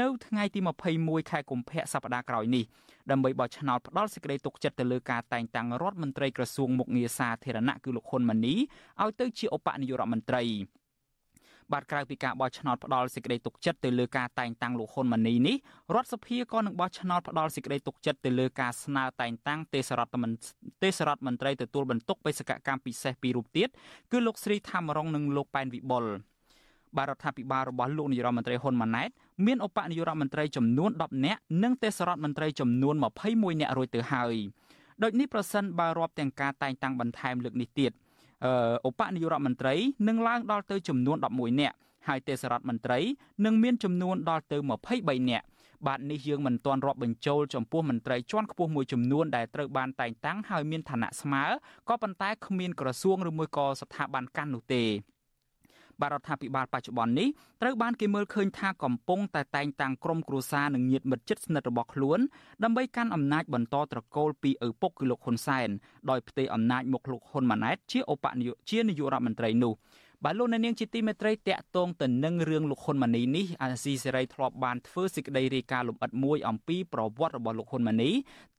[0.00, 0.60] នៅថ្ងៃទី
[0.96, 2.64] 21ខែកុម្ភៈសប្តាហ៍ក្រោយនេះ
[3.10, 8.54] ដើម្បីបោះឆ្នោតផ្ដាល់សេចក្តីទុកចិត្តទៅលើការតែងតាំងរដ្ឋមន្ត្រីក្រសួងមុខងារសាធារណៈគឺលោកហ៊ុនម៉ាណី
[9.02, 10.42] ឲ្យទៅជាឧបនាយករដ្ឋមន្ត្រី
[11.74, 15.56] បាទក្រៅពីការបោះឆ្នោតផ្ដាល់សេចក្តីទុកចិត្តទៅលើការតែងតាំងលោកហ៊ុនម៉ាណីនេះ
[15.94, 20.50] រដ្ឋសភាក៏នឹងបោះឆ្នោតផ្ដាល់សេចក្តីទុកចិត្តទៅលើការស្នើតែងតាំងទេសរដ្ឋមន្ត្រី
[20.82, 23.68] ទេសរដ្ឋមន្ត្រីទទួលបន្ទុកបេសកកម្មពិសេសពីររូបទៀត
[24.12, 26.04] គឺលោកស្រីថាមរងនិងលោកប៉ែនវិបុល
[26.96, 29.10] បាទរដ្ឋាភិបាលរបស់លោកនាយរដ្ឋមន្ត្រីហ៊ុនម៉ាណែត
[29.46, 32.94] មានឧបនាយករដ្ឋមន្ត្រីចំនួន10នាក់និងទេសរដ្ឋមន្ត្រីចំនួន
[33.28, 34.36] 21នាក់រួចទៅហើយ
[35.02, 37.92] ដូចនេះប្រសិនបើរាប់ទាំងការតែងតាំងបន្ថែមលើកនេះទៀត
[38.88, 39.74] ឧបនាយករដ្ឋមន្ត្រី
[40.08, 41.76] នឹងឡើងដល់ទៅចំនួន11នាក់
[42.08, 42.98] ហើយទេសរដ្ឋមន្ត្រី
[43.44, 44.56] នឹងមានចំនួនដល់ទៅ
[44.94, 45.46] 23នាក់
[45.86, 51.44] បាទនេះយើងមិនទាន់រាប់បញ្ចូលចំពោះមន្ត្រីជាន់ខ្ពស់មួយចំនួនដែលត្រូវបានតែងតាំងហើយមានឋានៈស្មើ
[51.88, 54.84] ក៏ប៉ុន្តែគ្មានក្រសួងឬមួយក៏ស្ថាប័នកាន់នោះទេ
[56.00, 57.28] បាទរដ្ឋាភិបាលបច្ចុប្បន្ននេះ
[57.62, 62.18] ត្រូវបានគេមើលឃើញថាកំពុងតែតែងតាំងក្រុមគ្រួសារនិងញាតិមិត្តជិតស្និទ្ធរបស់ខ្លួន
[62.64, 65.68] ដើម្បីកាន់អំណាចបន្តត្រកូលពីឪពុកគឺលោកហ៊ុនសែន
[66.10, 69.74] ដោយផ្ទេរអំណាចមកលោកហ៊ុនម៉ាណែតជាឧបនាយកជានាយករដ្ឋមន្ត្រីនោះ
[70.26, 78.10] បាទលោកអ្នកនាងជាទីមេត្រីតាក់ទងទៅនឹងរឿងលោកហ៊ុនម៉ាណីនេះអាស៊ីសេរីធ្លាប់បានធ្វើសេចក្តីរាយការណ៍លម្អិតមួយអំពីប្រវត្តិរបស់លោកហ៊ុនម៉ាណី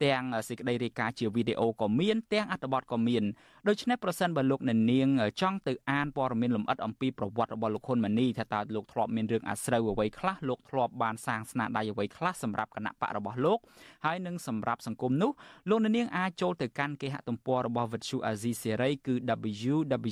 [0.04, 3.24] ទាំងសេចក្តីរាយការណ៍ជាវីដេអូក៏មានទាំងអត្ថបទក៏មាន
[3.68, 5.08] ដូច្នេះប្រសិនបើលោកអ្នកនាង
[5.40, 13.58] ចង់ទៅអានព័ត៌មានលម្អិតអំពីប្រវត្តិរបស់លោកហ៊ុនម៉ាណីថាតើលោកធ្លាប់មានរឿងអាស្រូវអ្វីខ្លះលោកធ្លាប់បានសាងស្នាដៃអ្វីខ្លះសម្រាប់គណៈបករបស់លោក
[14.04, 15.30] ហើយនឹងសម្រាប់សង្គមនោះ
[15.70, 19.14] លោកអ្នកនាងអាចចូលទៅកាន់គេហទំព័ររបស់ Vuthu Azizi Serai គឺ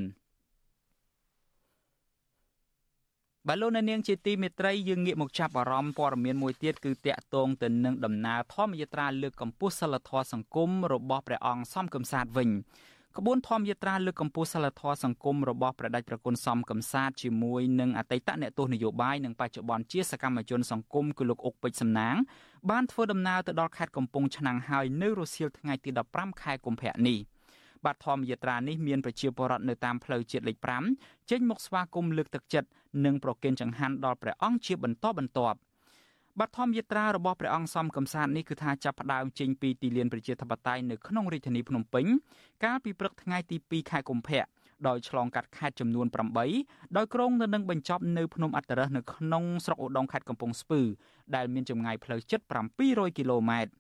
[3.47, 12.49] បាទលោកអ្នកនាងជាទីមេត្រីយើងងាកមកចាប់អារម្មណ៍ព័ត៌មានមួយទៀតគឺតាក់ទងទៅនឹងដំណើរធម្មយាត្រាលើកកម្ពស់សិលធម៌សង្គមរបស់ព្រះអង្គសំកំសាទវិញ
[13.17, 22.15] ក្បួនធម្មយាត្រាលើកកម្ពស់សិលធម៌សង្គមរបស់ប្រដេចប្រគុណសំកំសាទជាមួយនឹងអតីតអ្នកទស្សនយោបាយនិងបច្ចុប្បន្នជាសកម្មជនសង្គមគឺលោកអុកពេជ្រសំណាង
[22.69, 27.19] បានធ្វើដំណើរទៅដល់ខេត្តកំពង់ឆ្នាំងហើយនៅរសៀលថ្ងៃទី15ខែកុម្ភៈនេះ
[27.85, 30.57] បាទធម្មយាត្រានេះមានប្រជាពលរដ្ឋនៅតាមផ្លូវជាតិលេខ
[30.93, 32.69] 5ចេញមកស្វាគមន៍លើកទឹកចិត្ត
[33.05, 35.57] និងប្រគេនចង្ហាន់ដល់ព្រះអង្គជាបន្តបន្ទាប់។
[36.41, 42.05] បឋមយាត្រារបស់ព្រះអង្គសំកំសាន្តនេះគឺថាចាប់ផ្ដើមចេញពីទីលានប្រជាធិបតេយ្យនៅក្នុងរាជធានីភ្នំពេញ
[42.63, 44.43] កាលពីព្រឹកថ្ងៃទី2ខែកុម្ភៈ
[44.87, 46.07] ដោយឆ្លងកាត់ខេត្តចំនួន
[46.51, 50.81] 8ដោយក្រុងនៅនឹងបញ្ចប់នៅភ្នំអត្តរសនៅក្នុងស្រុកឧដុង្គខេត្តកំពង់ស្ពឺ
[51.35, 52.39] ដែលមានចម្ងាយផ្លូវជិត
[52.79, 53.71] 700គីឡូម៉ែត្រ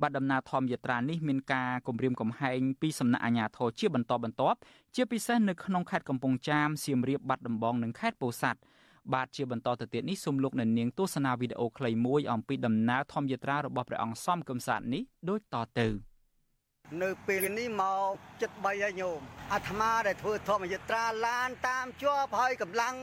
[0.00, 4.58] បាត់ដំណើរធម្មយាត្រានេះមានការគម្រាមកំហែងពីសំណាក់អាជ្ញាធរជាបន្តបន្ទាប់
[4.96, 8.60] ជាពិសេសនៅក្នុងខេត្តកំពង់ចាមសៀមរាបបាត់ដំបងនិងខេត្តពោធិ៍សាត់
[9.14, 15.88] បាទជាបន្តទៅទៀតនេះសូមលោកអ្នកនាងទស្សនាវីដេអូខ្លីមួយអំពីដំណើរធម្មយាត្រារបស់ព្រះអង្គសំកំសាទនេះដូចតទៅ
[17.02, 18.12] នៅពេលនេះមក
[18.42, 19.20] ចិត្ត3ហើយញោម
[19.52, 22.94] អាត្មាដែលធ្វើធម្មយាត្រាឡានតាមជាប់ហើយកម្លាំង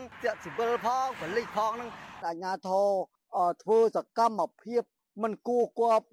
[0.43, 1.89] សិវិលផងបលិសផងនឹង
[2.25, 2.89] អាជ្ញាធរ
[3.63, 4.83] ធ្វើសកម្មភាព
[5.23, 6.07] មិនគួរគប់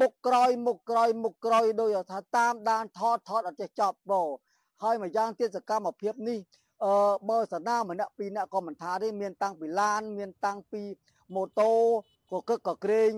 [0.00, 4.22] មុខក្រោយមុខក្រោយមុខក្រោយដោយថាតាមដានថតថតអត់ចេះចប់បោ
[4.82, 6.38] ហើយមួយយ៉ាងទៀតសកម្មភាពនេះ
[6.84, 6.94] អឺ
[7.28, 10.82] បើសណាម្នាក់ពីរនាក់ក៏មិនថាទេមានតាំងពីឡាន មានតាំងពី
[11.34, 11.72] ម៉ូតូ
[12.30, 13.12] ក៏កឹកក៏ក្រែង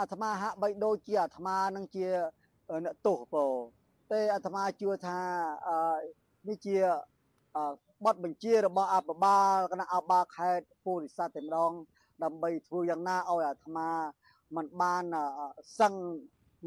[0.00, 2.06] អាត្មាហាក់បីដូចជាអាត្មានឹងជា
[2.84, 3.44] អ្នកទោសពោ
[4.12, 5.18] តែអាត្មាជឿថា
[5.68, 5.78] អឺ
[6.48, 6.76] នេះជា
[8.04, 11.72] បទបញ្ជារបស់អបបាលគណៈអបបាលខេត្តពូរិស័ទតែម្ដង
[12.24, 13.90] ដើម្បីធ្វើយ៉ាងណាឲ្យអាត្មា
[14.56, 15.04] มันបាន
[15.80, 15.92] សឹង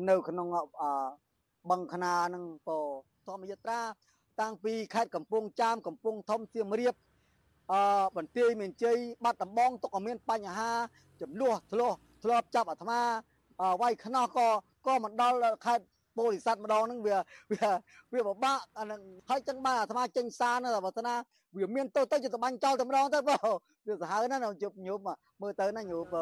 [0.10, 0.48] នៅក្នុង
[1.70, 2.78] បឹងខ្នានឹងពោ
[3.26, 3.82] ធម្មយត្រា
[4.42, 6.96] តាំងពីខេត្តកំពង់ចាមកំពង់ធំសៀមរាប
[7.72, 7.82] អឺ
[8.18, 10.72] បន្ទាយមានជ័យបាត់ដំបងទុកឲ្យមានបញ្ហា
[11.22, 13.02] ចំនួនធ្លាស់ធ្លាប់ចាប់អាត្មា
[13.82, 14.48] វាយខ្នោះក៏
[14.88, 15.86] ក៏មិនដល់ខេត្ត
[16.18, 17.18] បរិស័ទម្ដងហ្នឹងវា
[17.52, 17.70] វា
[18.14, 21.16] វាពិបាកអានឹងហើយចឹងបានអាត្មាចេញសារនៅបើថា
[21.58, 23.38] វាមានទៅទៅទៅបាញ់ចោលតែម្ដងទៅបើ
[23.88, 25.00] វាសាហាវណាស់ជប់ញោម
[25.42, 26.22] មើលទៅណាញោមបើ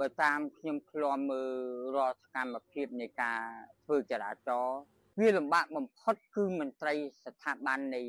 [0.00, 1.52] បើតាមខ្ញុំឃ្លាំមើល
[1.96, 3.40] រាល់សកម្មភាពនៃការ
[3.84, 4.78] ធ្វើចរាចរណ៍
[5.20, 8.02] វាលំបាកបំផុតគឺមន្ត្រីស្ថាប័ននៃ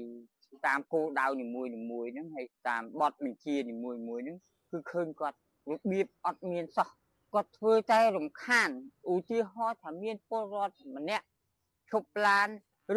[0.67, 4.37] តាមគោលដៅនីមួយនីមួយហ្នឹងហើយតាមបទបញ្ជានីមួយមួយហ្នឹង
[4.71, 5.37] គឺឃើញគាត់
[5.71, 6.89] របៀបអត់មានសោះ
[7.33, 8.69] គាត់ធ្វើតែរំខាន
[9.11, 11.25] ឧទាហរណ៍ថាមានពលរដ្ឋម្នាក់
[11.89, 12.47] ឈប់ឡាន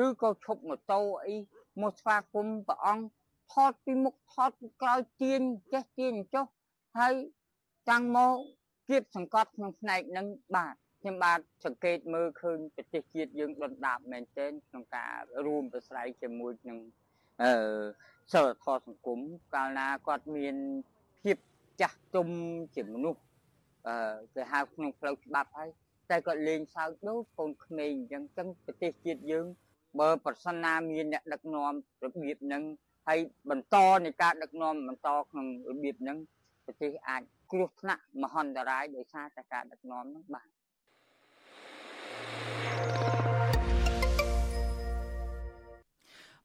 [0.05, 1.37] ឬក៏ឈប់ម៉ូតូអី
[1.81, 3.05] មកស្វាគមន៍ព្រះអង្គ
[3.53, 5.41] ថតពីមុខថតពីក្រោយទៀន
[5.73, 6.47] ចេះទៀនចុះ
[6.99, 7.15] ហើយ
[7.91, 8.37] តាំងមក
[8.93, 10.27] គៀបសង្កត់ក្នុងផ្នែកហ្នឹង
[10.57, 15.13] បាទខ្ញុំបាទសង្កេតមើលឃើញប្រទេសជាតិយើងដុនដាបមែនទែនក្នុងការ
[15.47, 16.79] រួមប្រស្រ័យជាមួយនឹង
[17.43, 17.53] អឺ
[18.33, 19.19] សិលធម៌សង្គម
[19.55, 20.57] កាលណាគាត់មាន
[21.25, 21.39] ភាព
[21.81, 22.29] ចាស់ទុំ
[22.77, 23.23] ជាមនុស្ស
[23.89, 25.71] អឺគេហៅក្នុងផ្លូវច្បាប់ហើយ
[26.11, 29.47] តែគាត់លេងសើចដូចកូនក្មេងអញ្ចឹងចឹងប្រទេសជាតិយើង
[30.01, 31.73] បើប្រសិនណាមានអ្នកដឹកនាំ
[32.05, 32.63] របៀបហ្នឹង
[33.09, 33.19] ហើយ
[33.51, 36.19] បន្តនៃការដឹកនាំបន្តក្នុងរបៀបហ្នឹង
[36.65, 40.49] ប្រទេសអាច គ្រោះថ្នាក់មហន្តរាយដោយសារតែការដឹកនាំនោះបាទ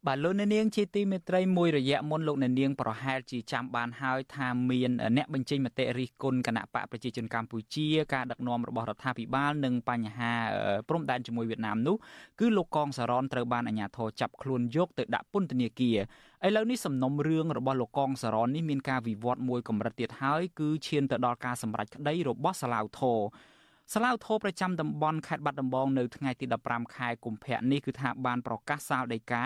[0.08, 10.34] បាទលោកអ្នកនាងជាទីមេត្រីមួយរយៈមុនលោកអ្នកនាងប្រហែលជាចាំបានហើយថាមានអ្នកបញ្ចេញមតិរិះគន់គណៈបកប្រជាជនកម្ពុជាការដឹកនាំរបស់រដ្ឋាភិបាលនិងបញ្ហា
[10.90, 11.96] ព្រំដែនជាមួយវៀតណាមនោះ
[12.40, 15.98] គឺលោកកងសរនត្រូវបានអាជ្ញាធរចាប់ខ្លួនយកទៅដាក់ពន្ធនាគារ
[16.48, 23.20] ឥឡូវនេះសំណុំរឿងរបស់លោកកងសរននេះមានការវិវត្តមួយកម្រិតទៀតហើយគឺឈានទៅដល់ការសម្រេចក្តីរបស់សាឡាវធរ
[23.94, 29.44] សាឡាវធោប្រចាំតំបន់ខេត្តបាត់ដំបងនៅថ្ងៃទី15ខែកុម្ភៈនេះគឺថាបានប្រកាសសាលដីកា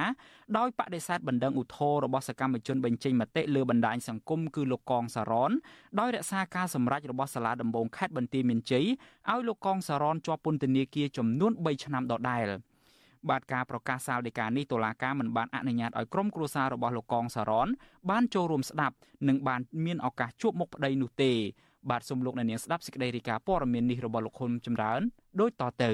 [0.57, 5.51] ដោយបដិសេធបណ្ដឹងឧទ្ធររបស់សកម្មជនបញ្ចេញមតិលើបណ្ដាញសង្គមគឺលោកកងសារ៉ន
[5.99, 8.85] ដោយរក្សាការសម្រេចរបស់សាលាដំបងខេត្តបន្ទាយមានជ័យ
[9.31, 12.47] ឲ្យលោកកងសារ៉នជាប់ពន្ធនាគារចំនួន3ឆ្នាំដដែល
[13.29, 17.67] បាទការប្រកាសសាលដីកានេះតុលាការមិនបានអនុញ្ញាតឲ្យក្រុមគ្រួសាររបស់លោកកងសារ៉ន
[18.09, 18.95] បានចូលរួមស្ដាប់
[19.27, 21.33] និងបានមានឱកាសជួបមុខប្តីនោះទេ
[21.89, 25.01] បាទសូមលោកអ្នកនាងស្ដាប់សេចក្តីរាយការណ៍ព័ត៌មាននេះរបស់លោកហ៊ុនចម្រើន
[25.39, 25.91] ដូចតទៅ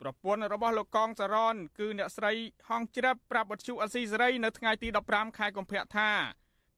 [0.00, 2.32] ប្រពន្ធរបស់លោកកងសរនគឺអ្នកស្រី
[2.68, 6.10] ហងជ្រាបប្រាប់បទជូអស៊ីសេរីនៅថ្ងៃទី15ខែកុម្ភៈថា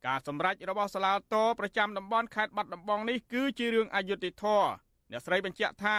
[0.07, 4.69] ការសម្រេចរបស់សាលាតោប្រចាំតំបន់ខេត្តបាត់ដំបងនេះគឺជារឿងអយុត្តិធម៌
[5.11, 5.99] អ្នកស្រីបញ្ជាក់ថា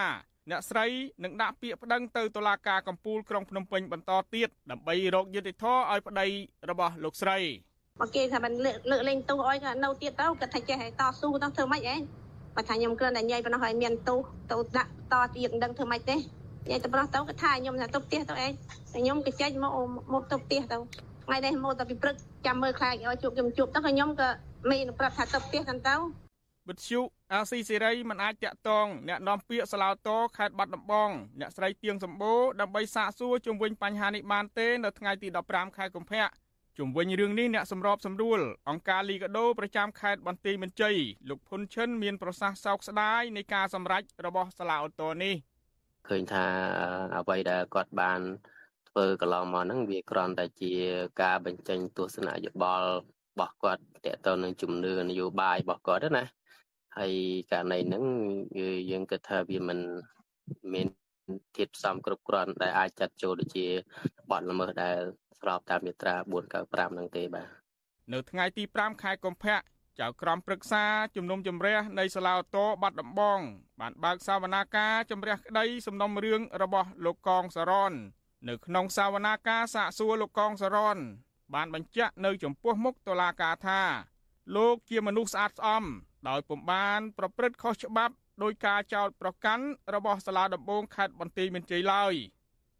[0.50, 0.86] អ្នកស្រី
[1.24, 6.26] នឹងដាក់ពាក្យប្តឹងទៅតុលាការកំពូលក្រុងភ្នំពេញបន្តទៀតដើម្បីរកយុត្តិធម៌ឲ្យប្តី
[6.70, 7.38] របស់លោកស្រី
[8.00, 11.96] បើគេថាមិនលើកលើកលែងទោសអុយក៏នៅទៀតទៅគាត់ថាចេះឲ្យតស៊ូទៅធ្វើម៉េចអេ
[12.54, 18.48] បើថាខ្ញុំគ្រាន់តែញ៉ៃប៉ុណ្ណោះឲ្យមានទោសទៅដាក់តទៀតមិនដឹងធ្វើម៉េចទេញ៉ៃទៅប៉ុណ្ណោះទៅគាត់ថាខ្ញុំថាទៅផ្ទះទៅអេ
[18.94, 19.72] ខ្ញុំក៏ចេញមក
[20.12, 20.76] មកទៅផ្ទះទៅ
[21.24, 22.14] ថ្ងៃនេះមកទៅពីព្រឹក
[22.46, 24.28] ចាំមើលខ្លាចឲ្យជួបខ្ញុំជួបទៅក៏ខ្ញុំក៏
[24.70, 25.94] មានប្រាប់ថាទៅផ្ទះកាន់ទៅ
[26.68, 27.00] វិទ្យុ
[27.32, 36.24] អាស៊ីសេរីមិនអាចតាក់ទងអ្នកនាំពាក្យសាឡាវតខេត្តបាត់ដំបងអ្នកស្រីទៀងសម្បូរដើម្បីសាកសួរជុំវិញបញ្ហានេះបានទេនៅថ្ងៃទី15ខែកុម្ភៈ
[36.78, 40.96] ជុំវិញរឿងនេះអ្នកសម្របសម្រួលអង្គការលីកាដូប្រចាំខេត្តបន្ទាយមានជ័យ
[41.28, 45.34] លោកភុនឈិនមានប្រសាសន៍សោកស្ដាយនៃការសម្រេចរបស់សាឡាវតនេះ
[46.08, 46.44] ឃើញថា
[47.16, 48.20] អ្វីដែលគាត់បាន
[48.88, 50.72] ធ្វើកន្លងមកហ្នឹងវាគ្រាន់តែជា
[51.22, 56.24] ការបញ្ចេញទស្សនៈយោបល់របស់គាត់តទៅនឹងជំនឿនយោបាយរបស់គាត់ណា
[56.98, 57.12] ហើយ
[57.52, 58.04] ករណីហ្នឹង
[58.90, 59.78] យើងគិតថាវាមិន
[60.74, 60.86] មាន
[61.56, 63.66] ធាតផ្សំគ្រប់គ្រាន់ដែលអាចចាត់ចូលទៅជា
[64.30, 64.98] បទល្មើសដែល
[65.42, 66.14] ស្របតាមមាត្រា
[66.54, 67.48] 495ហ្នឹងទេបាទ
[68.12, 69.56] នៅថ្ងៃទី5ខែកុម្ភៈ
[70.00, 70.84] ចៅក្រមព្រឹក្សា
[71.16, 73.40] ជំនុំជម្រះនៃសាឡាវតបាត់ដំបង
[73.80, 77.92] បានបើកសវនាការជំរះក្តីសំណុំរឿងរបស់លោកកងសរន
[78.48, 80.98] នៅក្នុងសវនាការសាកសួរលោកកងសរន
[81.54, 83.80] បានបញ្ជាក់នៅចំពោះមុខតុលាការថា
[84.56, 85.84] លោកជាមនុស្សស្អាតស្អំ
[86.28, 92.14] ដោយពុំបាន ប្រព្រឹត្តខុសច្បាប់ដោយការចោទប្រកាន់របស់សាលាដំបងខេត្តបន្ទាយមានជ័យឡើយ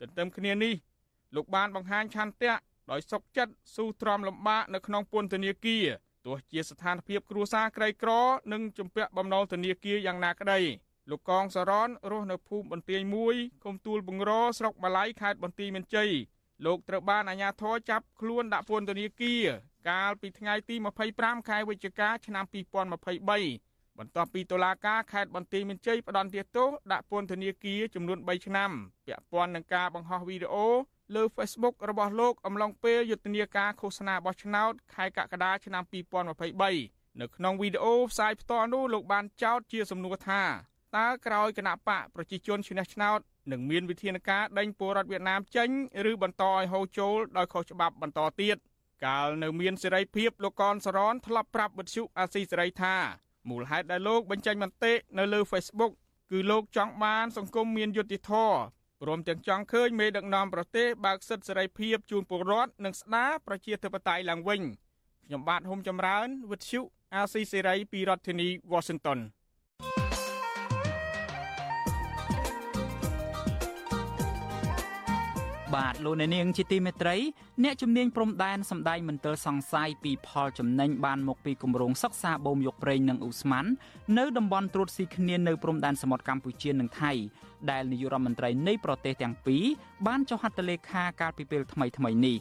[0.00, 0.74] ទន្ទឹមគ្នានេះ
[1.36, 2.54] លោកបានបង្ហាញឆន្ទៈ
[2.90, 5.86] ដោយសុកចិត្តស៊ូទ្រាំលំបាកនៅក្នុងពន្ធនាគារ
[6.26, 8.10] ទោះជាស្ថានភាពគ្រួសារក្រីក្រ
[8.52, 10.60] និងជំពាក់បំណុលធនាគារយ៉ាងណាក្តី
[11.10, 16.10] លោកកងសរនរស់នៅភូមិបន្ទាយមួយឃុំទួលបង្រស្រុកម៉ាឡៃខេត្តបន្ទាយមានជ័យ
[16.66, 19.44] លោកត្រូវបានអាជ្ញាធរចាប់ខ្លួនដាក់ពន្ធនាគារ
[19.90, 20.76] កាលពីថ្ងៃទី
[21.12, 22.44] 25ខែវិច្ឆិកាឆ្នាំ
[23.00, 28.70] 2023បន្ទាប់ពីតុលាការខេត្តបន្ទាយមានជ័យផ្តន្ទាទោសដាក់ពន្ធនាគារចំនួន3ឆ្នាំ
[29.06, 30.68] ពាក់ព័ន្ធនឹងការបង្ហោះវីដេអូ
[31.14, 35.82] លើ Facebook របស់លោកអំឡុងពេលយុទ្ធនាការឃោសនាបោះឆ្នោតខែកក្កដាឆ្នាំ
[36.52, 40.42] 2023នៅក្នុងវីដេអូផ្សាយផ្ទាល់នោះលោកបានចោទជាសំណួរថា
[40.96, 43.20] តើក្រោយគណៈបកប្រជាជនឈ្នះឆ្នោត
[43.52, 45.68] នឹងមានវិធានការដេញពលរដ្ឋវៀតណាមចេញ
[46.10, 48.56] ឬបន្តឲ្យហូរចូលដោយខុសច្បាប់បន្តទៀត
[49.04, 52.94] កាលនៅមានសេរីភាពលោកកនសរនធ្លាប់ប្រាប់វិទ្យុអាស៊ីសេរីថា
[53.48, 55.92] មូលហេតុដែលលោកបញ្ចេញមតិនៅលើ Facebook
[56.30, 64.60] គឺលោកចង់បានសង្គមមានយុត្តិធម៌ព្រមទាំងចង់ឃើញមេដឹកនាំប្រទេសបើកសិទ្ធិសេរីភាពជូនពលរដ្ឋនិងស្ដារប្រជាធិបតេយ្យឡើងវិញ
[65.26, 66.80] ខ្ញុំបាទហុំចម្រើនវិទ្យុ
[67.14, 69.18] អាស៊ីសេរីពីរដ្ឋធានី Washington
[75.74, 77.16] បាទលោកអ្នកនាងជាទីមេត្រី
[77.64, 83.66] អ្នកជំនាញព្រំដែនសម្ដែងមន្ទិលសង្ស័យពីផលចំណេញបានមកពីគម្រោងសិក្សាបូមយកប្រេងនិងអ៊ូស្មាន
[84.18, 87.12] នៅតំបន់ត្រួតស៊ីគ្នានៅព្រំដែនសមុទ្រកម្ពុជានិងថៃ
[87.70, 89.64] ដែលនាយករដ្ឋមន្ត្រីនៃប្រទេសទាំងពីរ
[90.06, 92.36] បានចុះហត្ថលេខាកាលពីពេលថ្មីថ្មីនេះ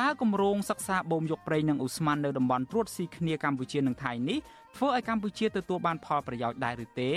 [0.00, 4.38] តើគម្រោងសិក្សាបូមយកប្រេងនិងអ៊ូស្មាននៅតំបន់ត្រួតស៊ីគ្នាកម្ពុជានិងថៃនេះ
[4.76, 7.10] ធ្វើឲ្យកម្ពុជាទទួលបានផលប្រយោជន៍ដែរឬទេ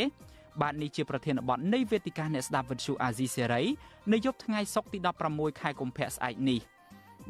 [0.62, 3.63] បាទនេះជាប្រធានបទនៃវេទិកាអ្នកស្ដាប់វិទ្យុអាស៊ីសេរី
[4.13, 4.97] នៅយប់ថ្ងៃសុក្រទី
[5.29, 6.59] 16ខែកុម្ភៈស្អែកនេះ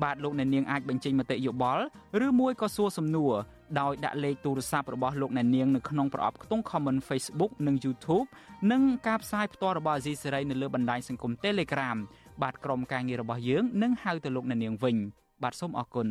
[0.03, 1.83] បាទលោកអ្នកនាងអាចបញ្ចេញមតិយោបល់
[2.25, 3.33] ឬមួយក៏សួរសំណួរ
[3.79, 8.27] ដោយដាក់លេខទូរស័ព្ទរបស់លោកអ្នកនាងនៅក្នុងប្រអប់ខ្ទង់ comment Facebook និង YouTube
[8.71, 11.97] និងការផ្សាយផ្ទាល់របស់អាស៊ីសេរីនៅលើបណ្ដាញសង្គម Telegram
[12.41, 14.95] បាទក្រុមការងាររបស់យើងនឹងហៅទៅលោកអ្នកនាងវិញ
[15.43, 16.07] បាទសូមអរគុណ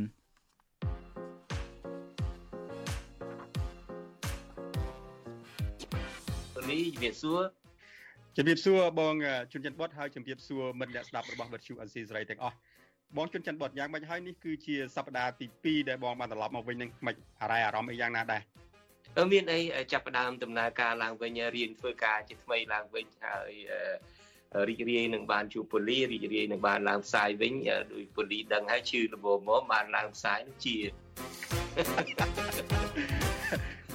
[6.70, 7.40] នេះជំរាបសួរ
[8.37, 9.14] ជំរាបសួរបង
[9.52, 12.57] ជុនច័ន្ទបុតហើយជំរាបសួរមិត្តអ្នកស្ដាប់របស់វិទ្យុអេស៊ីសេរីទាំងអស់
[13.16, 18.42] បងជុនច័ន្ទបុតយ៉ាងម៉េចហើយនេះគឺជាសប្តាហ៍ទី2ដែលបងបានត្រឡប់មកវិញនឹងមិនអារ៉ៃអារម្មណ៍អីយ៉ាងណាដែរ
[19.18, 19.61] អឺមានអី
[19.92, 23.52] ចាប់ផ្ដើមដំណើរការឡើងវិញរៀនធ្វើការជាថ្មីឡើងវិញហើយ
[24.68, 27.52] រីករាយនឹងបានជួបពូលីរីករាយនឹងបានឡើងផ្សាយវិញ
[27.92, 30.76] ដោយពូលីដឹងហើយជឿលបមកបានឡើងផ្សាយនឹងជា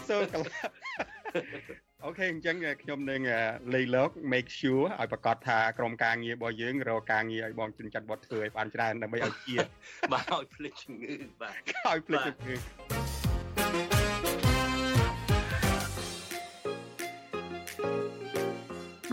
[0.07, 3.21] សូមកន្ល អូខេអញ្ចឹងខ្ញុំនឹង
[3.73, 9.55] លេខលោក make sure ឲ្យប្រកាសថាក្រុមការងាររបស់យើងរកការងារឲ្យបងជិនច័ន្ទវត្តធ្វើឲ្យបានច្រើនដើម្បីឲ្យជា
[10.11, 11.53] បាទឲ្យភ្លេចជំងឺបាទ
[11.89, 12.55] ឲ្យភ្លេចជំងឺ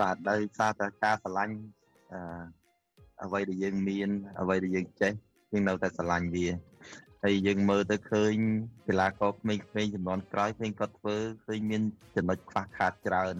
[0.00, 1.54] បាទដោយសារតែការឆ្លាញ់
[2.12, 2.42] អឺ
[3.24, 4.08] អ្វីដែលយើងមាន
[4.40, 5.12] អ្វីដែលយើងចេះ
[5.52, 6.69] យើងនៅតែឆ្លាញ់វា
[7.24, 8.34] ហើយយើងមើលទៅឃើញ
[8.86, 11.82] កីឡាករក្មេងៗចំនួនក្រោយឃើញគាត់ធ្វើឃើញមាន
[12.16, 13.36] ចំណុចខ្វះខាតច្រើន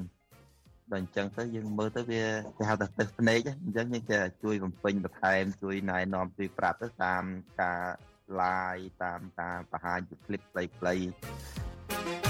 [0.93, 2.25] ដល់អញ្ចឹងទៅយើងមើលទៅវា
[2.57, 7.23] គេហៅថាទឹកភ្នែកអញ្ចឹងយើងគេជួយបំពេញបន្ថែមជួយណែនាំជួយប្រាប់ទៅតាម
[7.61, 7.81] ការ
[8.41, 12.30] live តាមការបង្ហាញជា clip ខ្លីៗ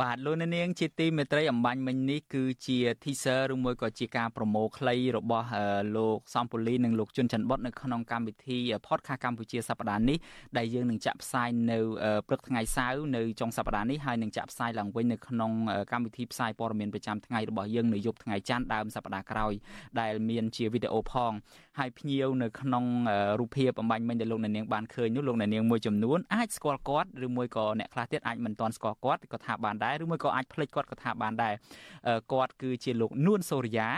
[0.00, 5.48] បបាទលោកនាងជាទីមេត្រីអំបញ្ញមិញនេះគឺជា teaser ឬមួយក៏ជាការប្រម៉ូខ្លីរបស់
[5.96, 10.18] លោកសំពូលីនិងលោកជុនច័ន្ទបុតនៅក្នុងកម្មវិធី podcast កម្ពុជាសប្តាហ៍នេះ
[10.56, 11.78] ដែលយើងនឹងចាក់ផ្សាយនៅ
[12.28, 15.52] ព្រឹកថ្ងៃសៅរ៍នៅចុងសប្តាហ៍នេះហើយនឹងចាក់ផ្សាយឡើងវិញនៅក្នុង
[15.92, 19.52] កម្មវិធីផ្សាយព័ត៌មានប្រចាំថ្ងៃរបស់យើងនៅយប់ថ្ងៃច័ន្ទដើមសប្តាហ៍ក្រោយ
[20.00, 21.32] ដែលមានជាវីដេអូផង
[21.80, 22.84] ហើយភ្ញៀវនៅក្នុង
[23.40, 31.54] រូបភាពអំបញ្ញមិញដែលលោកនាងបានឃើញនោះលោកនាងមួយចំនួនអាចស្គាល់គាត់ឬមួយក៏អ្នកខ្លះទៀតអាចមិនទាន់ស្គាល់គាត់ក៏ថាបានដែរឬមួយក៏អាចភ្លេចគាត់ក៏ថាបានដែរ
[32.32, 33.88] គាត់គឺជាលោកនួនសូរិយា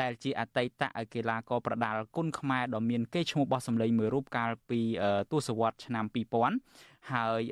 [0.00, 0.82] ដែលជាអតីត
[1.14, 4.80] កីឡាករប្រដាល់គុណខ្មែរដ៏មានកេរ្តិ៍ឈ្មោះបោះសម្លេងមួយរូបកាលពី
[5.32, 6.04] ទសវត្សរ៍ឆ្នាំ
[6.58, 7.42] 2000ហើយ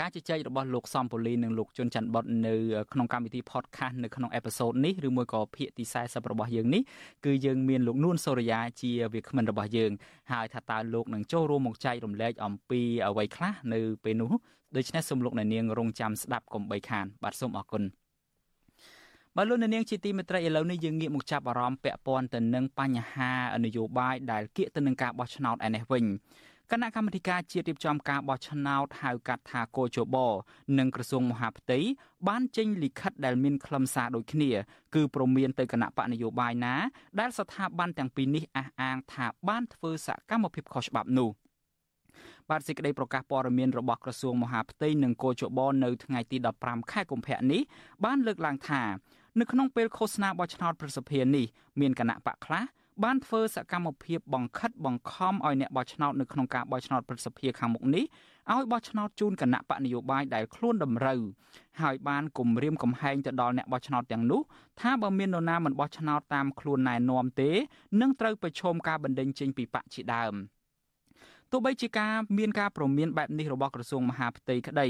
[0.00, 2.54] ការជជែករបស់លោកសំពូលីនិងលោកជុនច័ន្ទបុតនៅ
[2.92, 6.82] ក្នុងកម្មវិធី podcast នៅក្នុងអេពីសូតនេះឬមួយក៏ភាគទី40របស់យើងនេះ
[7.24, 9.90] គឺយើងមានលោកនួនសូរិយាជាវាគ្មិនរបស់យើង
[10.32, 14.32] ហើយថាតើលោកនឹងចូលរួមមកចែករំលែកអំពីអ្វីខ្លះនៅពេលនោះ
[14.76, 17.82] ដូច្នេះសូមលោកអ្នកនាងរងចាំស្ដាប់កុំបីខានបាទសូមអរគុណ
[19.36, 23.32] បើលោកអ្នកនាងជាទីមេត្រីឥឡូវនេះយើងងាកមកចាប់អារម្មណ៍ពាក់ព័ន្ធទៅនឹងបញ្ហា
[23.64, 26.04] នយោបាយដែលគៀកទៅនឹងការបោះឆ្នោតឯនេះវិញ
[26.72, 30.16] គណៈកម្មាធិការជាតិរៀបចំការបោះឆ្នោតហៅកាត់ថាកោជប
[30.78, 31.78] និងក្រសួងមហាផ្ទៃ
[32.28, 34.50] បានចេញលិខិតដែលមានខ្លឹមសារដូចគ្នា
[34.94, 36.74] គឺព្រមានទៅគណៈបកនយោបាយណា
[37.20, 41.30] ដែលស្ថាប័នទាំងពីរនេះអះអាងថាបានធ្វើសកម្មភាពខុសច្បាប់នោះ។
[42.50, 47.62] បាទសេចក្តីប្រកាសព័ត៌មានរបស់ក្រសួងមហាផ្ទៃនិងគោចបនៅថ្ងៃទី15ខែកុម្ភៈនេះ
[48.04, 48.82] បានលើកឡើងថា
[49.40, 51.46] នៅក្នុងពេលឃោសនាបោះឆ្នោតប្រសិទ្ធភាពនេះ
[51.80, 52.62] មានគណៈបកខ្លះ
[53.04, 58.04] បានធ្វើសកម្មភាពបង្ខិតបង្ខំឲ្យអ្នកបោះឆ្នោតនៅក្នុងការបោះឆ្នោតប្រសិទ្ធភាពខាងមុខនេះ
[58.52, 61.20] ឲ្យបោះឆ្នោតជូនគណៈបកនយោបាយដែលខ្លួនតម្រូវ
[61.80, 64.40] ហើយបានគំរាមកំហែងទៅដល់អ្នកបោះឆ្នោតទាំងនោះ
[64.80, 67.50] ថាបើមាននរណាមិនបោះឆ្នោតតាមខ្លួនណែនាំទេ
[68.00, 70.55] នឹងត្រូវប្រឈមការបណ្តេញចេញពីបកជាដើម។ទោះ
[71.64, 74.86] បីជាការមានការប្រមានបែបនេះរបស់ក្រសួងមហាផ្ទៃក្តី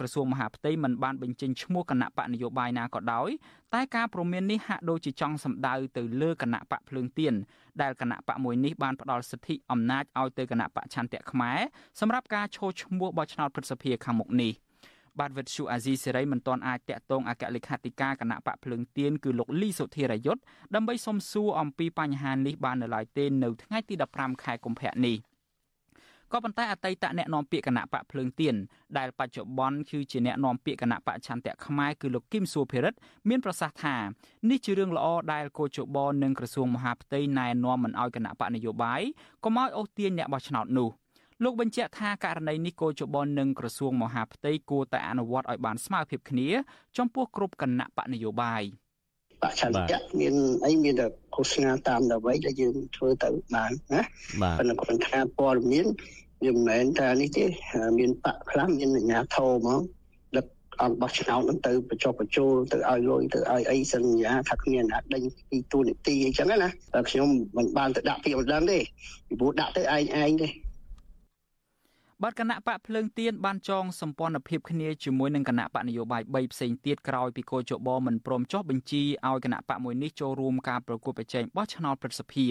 [0.00, 3.30] ក្រសួងមហាផ្ទៃមិនបានបញ្ចេញឈ្មោះគណៈបកនយោបាយណាក៏ដោយ
[3.74, 7.34] តែការប្រមាននេះហាក់ដូចជាចង់សម្ដៅទៅលើគណៈបកភ្លើងទៀន
[7.82, 11.58] ដែលគណៈបកមួយនេះបានផ្ដល់សិទ្ធិអំណាចឲ្យទៅគណៈបកឆន្ទៈខ្មែរ
[12.00, 14.52] សម្រាប់ការឈោះឈ្មោះបោះឆ្នោតព្រឹទ្ធសភាខាងមុខនេះ
[15.20, 20.42] បាទវិទ្យុអាស៊ីសេរីមិនទាន់អាចតាក់ទងអគ្គលេខាធិការគណៈបកភ្លើងទៀនគឺលោកលីសុធិរយុទ្ធ
[20.74, 25.16] ដើម្បីសុំសួរអំពីបញ្ហានេះបាននៅឡើយទេនៅថ្ងៃទី15ខែកុម្ភៈនេះ
[26.32, 28.54] ក៏ប៉ុន្តែអតីតអ្នកនាំពាក្យគណៈបកភ្លើងទៀន
[28.98, 33.96] ដែលបច្ចុប្បន្នគឺជាអ្នកនាំពាក្យគណៈបកឆន្ទៈខ្មែរគឺលោកគឹមសួភិរិទ្ធមានប្រសាសន៍ថា
[34.50, 39.02] នេះជារឿងល្អដែលកោជបនិងក្រសួងមហាផ្ទៃណែនាំមិនអោយគណៈបកនយោបាយ
[39.44, 40.90] កុំឲ្យអូសទាញអ្នកបោះឆ្នោតនោះ
[41.44, 46.48] លោកបញ្ជាក់ថាករណីនេះកោជបនិងក្រសួងមហាផ្ទៃគួរតែអនុវត្តឲ្យបានស្មើភាពគ្នា
[46.96, 48.62] ចំពោះគ្រប់គណៈបកនយោបាយ
[49.42, 54.02] បច្ឆន្ទៈមានអីមានតែឃោសនាតាមដើម្បីដែលយើងធ្វើទៅបានណា
[54.58, 55.86] ប៉ុន្តែគាត់ថាព័ត៌មាន
[56.44, 57.44] វាមិនមែនថានេះទេ
[57.98, 59.80] មានបកខ្លះមានអាញាធោហ្មង
[60.36, 60.46] ដឹក
[60.82, 66.56] អង្គបោះឆ្នោតនឹងទៅបញ្ចុះបញ្ចូលទៅឲ្យលុយទៅឲ្យអីសន្យាថាគ្មានអ្នកដេញពីទូនីតិអីចឹងណា
[66.94, 68.78] តែខ្ញុំមិនបានទៅដាក់ពាក្យមិនដឹងទេ
[69.28, 70.48] ពីព្រោះដាក់ទៅឯងឯងទេ
[72.24, 82.46] បាទគណៈបកភ្លើងទៀនបានចងសម្ព័ន្ធភាពគ្នាជាមួយនឹងគណៈបកនយោបាយ3ផ្សេងទៀតក្រោយពីកោជបមិនព្រមចុះបញ្ជីឲ្យគណៈបកមួយនេះចូលរួមការប្រគល់ប្រជែងបោះឆ្នោតព្រឹទ្ធសភា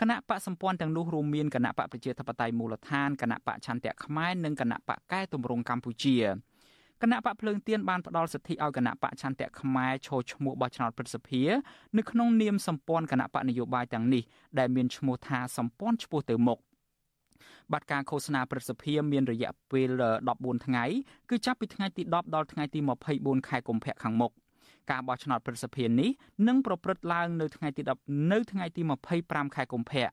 [0.00, 6.16] គណៈបកសម្ព័ន្ធទាំងនោះរួមមានគណៈបកប្រជាធិបតេយ្យមូលដ្ឋានគណៈបកឆន្ទៈខ្មែរនិងគណៈបកកែតម្រង់កម្ពុជា
[7.02, 11.42] គណៈបកភ្លើងទៀនបានផ្ដល់សិទ្ធិឲ្យគណៈបកឆន្ទៈខ្មែរឈរឈ្មោះបោះឆ្នោតព្រឹទ្ធសភា
[11.96, 14.22] នៅក្នុងនាមសម្ព័ន្ធគណៈបកនយោបាយទាំងនេះ
[14.58, 16.60] ដែលមានឈ្មោះថាសម្ព័ន្ធឆ្ពោះទៅមុខ
[17.72, 19.90] បាត់ការឃោសនាព្រឹទ្ធសភាមានរយៈពេល
[20.28, 20.84] 14ថ្ងៃ
[21.30, 22.80] គឺចាប់ពីថ្ងៃទី10ដល់ថ្ងៃទី
[23.14, 24.32] 24ខែកុម្ភៈខាងមុខ
[24.90, 26.10] ការបោះឆ្នោតព្រឹទ្ធសភានេះ
[26.48, 28.82] នឹងប្រព្រឹត្តឡើងនៅថ្ងៃទី10នៅថ្ងៃទី
[29.18, 30.08] 25ខែកុម្ភៈ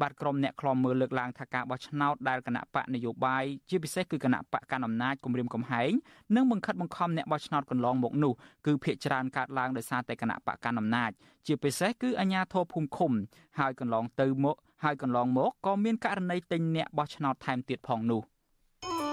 [0.00, 5.90] បាទក្រុមអ្នកខ្លំមើលលើកឡើងថាការបោះឆ្នោតដែលគណៈបកនយោបាយជាពិសេសគឺគណៈបកកណ្ដាលអំណាចគម្រាមកំហែង
[6.36, 8.32] និងបង្ខិតបង្ខំអ្នកបោះឆ្នោតកន្លងមកនោះ
[8.66, 11.10] គឺភាកច្រើនកើតឡើងដោយសារតែគណៈបកកណ្ដាលអំណាច
[11.46, 13.12] ជាពិសេសគឺអាជ្ញាធរភូមិឃុំ
[13.58, 18.22] ហើយកន្លងទៅមកហើយកន្លងមកក៏មានករណីទិញអ្នកបោះឆ្នោតថែមទៀតផងនោះ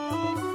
[0.09, 0.48] thank you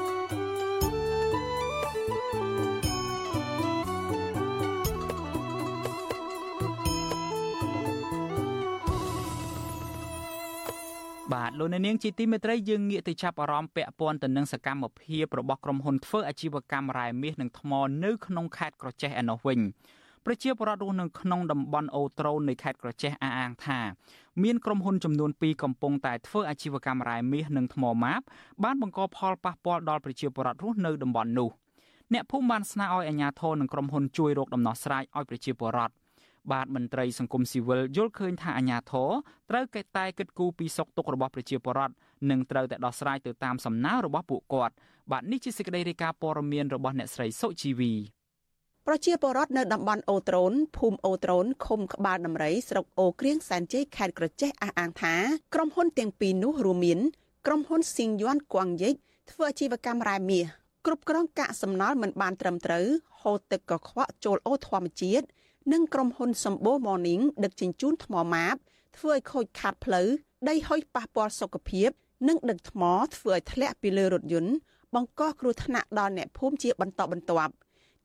[11.32, 17.72] បាទលោកអ្នកនាងជាទីមេត្រីយើងងាកទៅចាប់អារម្មណ៍ពាក់ព័ន្ធទៅនឹងសកម្មភាពរបស់ក្រុមហ៊ុនធ្វើអាជីវកម្មរ៉ែមាសនិងថ្ម
[18.04, 19.60] នៅក្នុងខេត្តក្រចេះឯណោះវិញ
[20.24, 23.78] ប្រជាពលរដ្ឋរស់នៅក្នុងតំបន់អូត្រូននៃខេត្តក្រចេះអះអាងថា
[24.42, 28.20] មានក្រុមហ៊ុនចំនួន2កំពុងតែធ្វើអាជីវកម្មរ៉ែមាសនិងថ្មម៉ាប
[28.64, 31.50] បានបង្កផលប៉ះពាល់ដល់ប្រជាពលរដ្ឋរស់នៅតំបន់នោះ
[32.12, 36.03] អ្នកភូមិបានស្នើឲ្យអាជ្ញាធរនិងក្រុមហ៊ុនជួយរកដំណោះស្រាយឲ្យប្រជាពលរដ្ឋ
[36.52, 39.10] បាទមន្ត្រីសង្គមស៊ីវិលយល់ឃើញថាអាញាធរ
[39.50, 41.94] ត្រូវកែតែគិតគូរពីសុខទុក្ខរបស់ប្រជាពលរដ្ឋ
[42.30, 44.74] និងត្រូវតែដោះស្រាយទៅតាមសំណើរបស់ពួកគាត់
[45.10, 47.92] បាទនេះជាសេចក្តីរាយការណ៍ព័ត៌មានរបស់អ្នកស្រីសុជីវី
[48.86, 55.14] ប្រជាពលរដ្ឋនៅតំបន់អូត្រូនភូមិអូត្រូនឃុំក្បាលដំរីស្រុកអូក្រៀងសែនជ័យខេត្តក្រចេះអះអាងថា
[55.54, 56.98] ក្រុមហ៊ុនទាំងពីរនោះរួមមាន
[57.46, 58.94] ក្រុមហ៊ុនស៊ីងយ័នគួងយិច
[59.30, 60.44] ធ្វើអាជីវកម្មរ៉ែមាស
[60.86, 62.86] គ្រប់គ្រងកាកសំណល់មិនបានត្រឹមត្រូវ
[63.20, 65.26] ហូរទឹកកខ្វក់ចូលអូធម្មជាតិ
[65.72, 68.56] និងក្រុមហ៊ុនសម្បូរ Morning ដឹកជញ្ជូនថ្មម៉ាប
[68.96, 70.08] ធ្វើឲ្យខូចខាតផ្លូវ
[70.48, 71.90] ដីហុយប៉ះពាល់សុខភាព
[72.28, 72.82] និងដឹកថ្ម
[73.16, 74.52] ធ្វើឲ្យធ្លាក់ពីលើរថយន្ត
[74.94, 77.52] បង្កគ្រោះថ្នាក់ដល់អ្នកភូមិជាបន្តបន្ទាប់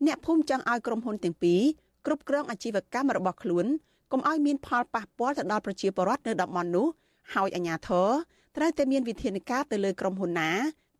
[0.05, 1.61] អ្នកភូមិចង់ឲ្យក្រុមហ៊ុនទាំងពីរ
[2.05, 3.65] គ្រប់គ្រងអាជីវកម្មរបស់ខ្លួន
[4.11, 6.87] កុំឲ្យមានផលប៉ះពាល់ទៅដល់ប្រជាពលរដ្ឋនៅតំបន់នោះ
[7.33, 8.09] ហើយអាជ្ញាធរ
[8.57, 10.51] ត្រូវតែមានវិធានការទៅលើក្រុមហ៊ុនណា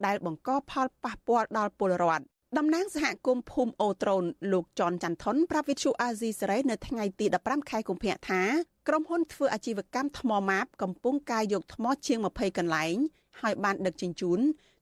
[0.05, 2.26] ដែលបង្កផលប៉ះពាល់ដល់ពលរដ្ឋ
[2.57, 8.41] តំណាងសហគមន៍ភូមិអូត្រូនលោកចនច័ន្ទថនប្រាប់វិទ្យុអាស៊ីសេរីនៅថ្ងៃទី15ខែកុម្ភៈថា
[8.87, 12.95] ក្រុមហ៊ុនធ្វើអាជីវកម្មថ្មម៉ាបកំពុងការយកថ្មជាង20កន្លែង
[13.41, 14.39] ហើយបានដឹកជញ្ជូន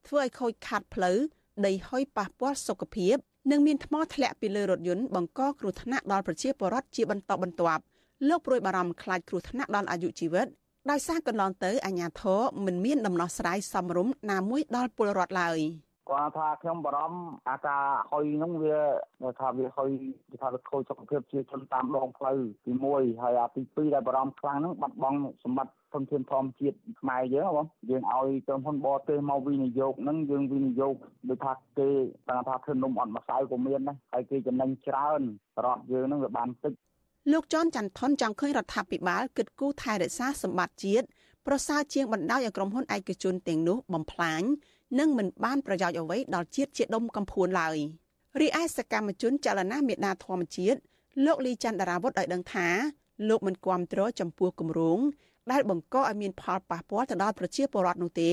[0.08, 1.18] ធ្វើឲ្យខូចខាតផ្លូវ
[1.66, 3.16] ដីហុយប៉ះពាល់សុខភាព
[3.52, 7.84] និងមានថ្មធ្លាក់ពីលើរថយន្តបង្កគ្រោះថ្នាក់ដល់ប្រជាពលរដ្ឋជាបន្តបន្ទាប់
[8.28, 10.48] លោកព្រួយបារម្ភខ្លាចគ្រោះថ្នាក់ដល់អាយុជីវិត
[10.90, 18.78] ដោយសារកន្លងទៅអាជ្ញាធរមិនមានដំណោះស្រាយសមរម្យណាមួយដល់ពលរដ្ឋឡើយ គាត់ថាខ្ញុំបារម្ភអាការហុយហ្នឹងវា
[19.40, 19.90] ថាវាហុយ
[20.30, 30.96] គេថាវាខូចសុខភាពជាជនតាមដងផ្លូវទី1ហើយអាទី2ដែលបារម្ភខ្លាំងហ្នឹងបាត់បង់សម្បត្តិធនធានធម្មជាតិខ្មែរយើងបងយើងឲ្យក្រុមហ៊ុនបរទេសមកវិនិយោគហ្នឹងយើងវិនិយោគ
[31.30, 31.90] ដូចថាគេ
[32.30, 35.22] តាមថាធ្វើនំអត់ម្សៅក៏មានដែរហើយគេចំណេញច្រើន
[35.66, 36.74] រដ្ឋយើងហ្នឹងវាបានតិច
[37.32, 41.06] លោកចនច័ន្ទថនចង់ឃើញរដ្ឋាភិបាលគិតគូរថែរក្សាសម្បត្តិជាតិ
[41.48, 44.42] ប្រសើរជាងបណ្ដោយឲ្យក្រុមហ៊ុនឯកជនទាំងនោះបំផ្លាញ
[45.00, 47.78] និងមិនបានប្រយោជន៍អ្វីដល់ជាតិជាដុំកំភួនឡើយ
[48.42, 50.80] រីឯសកម្មជនចលនាមេដាធម្មជាតិ
[51.26, 52.68] លោកលីច័ន្ទរាវុធឲ្យដឹងថា
[53.30, 55.00] លោកមិនគាំទ្រចំពោះគម្រោង
[55.52, 58.32] ដែលបង្កឲ្យមានផលប៉ះពាល់ទៅដល់ប្រជាពលរដ្ឋនោះទេ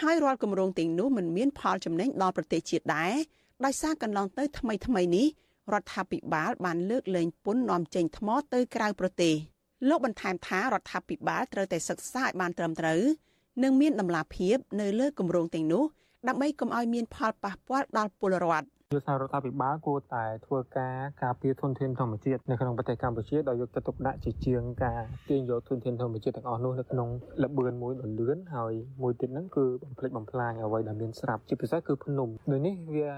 [0.00, 3.14] ហើយរាល់គម្រោងទាំងនោះមិនមានផលចំណេញដល់ប្រទេសជាតិដែរ
[3.64, 5.26] ដោយសារកន្លងទៅថ្មីថ្មីនេះ
[5.72, 9.34] រដ្ឋាភិបាលបានលើកលែងពន្ធនាំចេញថ្មទៅក្រៅប្រទេស
[9.88, 13.02] លោកបន្ថែមថារដ្ឋាភិបាលត្រូវតែសិក្សាឲ្យបានត្រឹមត្រូវ
[13.62, 15.84] និងមានដំណាភាពនៅលើគម្រោងទាំងនោះ
[16.28, 27.08] ដើម្បីកុំឲ្យមានផលប៉ះពាល់ដល់ពលរដ្ឋយុទ្ធសាស្ត្ររដ្ឋាភិបាលគួរតែធ្វើការការពារធនធានធម្មជាតិនៅក្នុងប្រទេសកម្ពុជាដោយយកចិត្តទុកដាក់ជាជាងការទាញយកធនធានធម្មជាតិទាំងអស់នោះនៅក្នុង
[27.42, 33.10] លបឿនមួយដ៏លឿនហើយមួយទៀតហ្នឹងគឺបំផ្លិចបំផ្លាញអ្វីដែលមានស្រាប់ជាពិសេសគឺភ្នំដូចនេះវា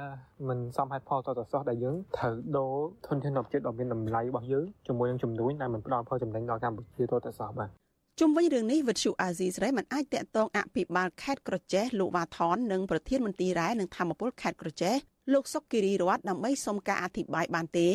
[0.49, 2.75] មិនសមហេតុផលតទៅសោះដែលយើងត្រូវដូរ
[3.07, 7.82] ធនធានធម្មជាតិដ៏មានតម្លៃរបស់យើងជាមួយនឹងចំនួនដែលមិនផ្ដល់ផលចំណេញដល់កម្ពុជាតទៅសោះបាទ
[8.21, 14.95] ជុំវិញរឿងនេះវិទ្យុអាស៊ីសេរីមិនអាចតាក់ទងអភិបាលខេត្តក្រចេះលោកវ៉ាថននិងប្រធានមន្ទីររ៉ែនិងធម្មពលខេត្តក្រចេះ
[15.33, 17.89] លោកសុកគិរីរតដើម្បីសុំការអធិប្បាយបានទេ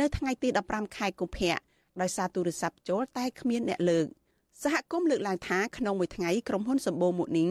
[0.00, 1.56] នៅថ្ងៃទី15ខែកុម្ភៈ
[2.00, 4.06] ដោយសារទូរស័ព្ទចូលតែគ្មានអ្នកលើក
[4.62, 7.50] សហគមន៍លើកឡើងថាក្នុងមួយថ្ងៃក្រុមហ៊ុនសម្បូរមុនីង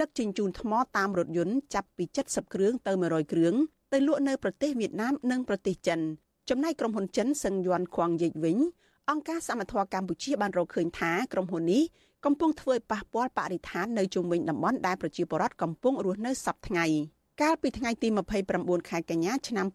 [0.00, 3.54] ដឹកជញ្ជូនថ្មតាមរថយន្តចាប់ពី70គ្រឿងទៅ100គ្រឿង
[3.92, 6.00] ទៅលក់នៅប្រទេសវៀតណាមនិងប្រទេសចិន
[6.48, 8.56] ចំណែកក្រុមហ៊ុនចិនសឹងយ័នខ្វាងយិចវិញ
[9.10, 11.82] អង្គការសមត្ថកិច្ចកម្ពុជាបានរកឃើញថាក្រុមហ៊ុននេះ
[12.24, 16.86] កំពុងធ្វើឲ្យប៉ះពាល់បរិស្ថាននៅជុំវិញតំបន់ដែលប្រជាពលរដ្ឋកំពុងរស់នៅសពថ្ងៃ
[17.42, 18.08] កាលពីថ្ងៃទី
[18.48, 19.66] 29ខែកញ្ញាឆ្នាំ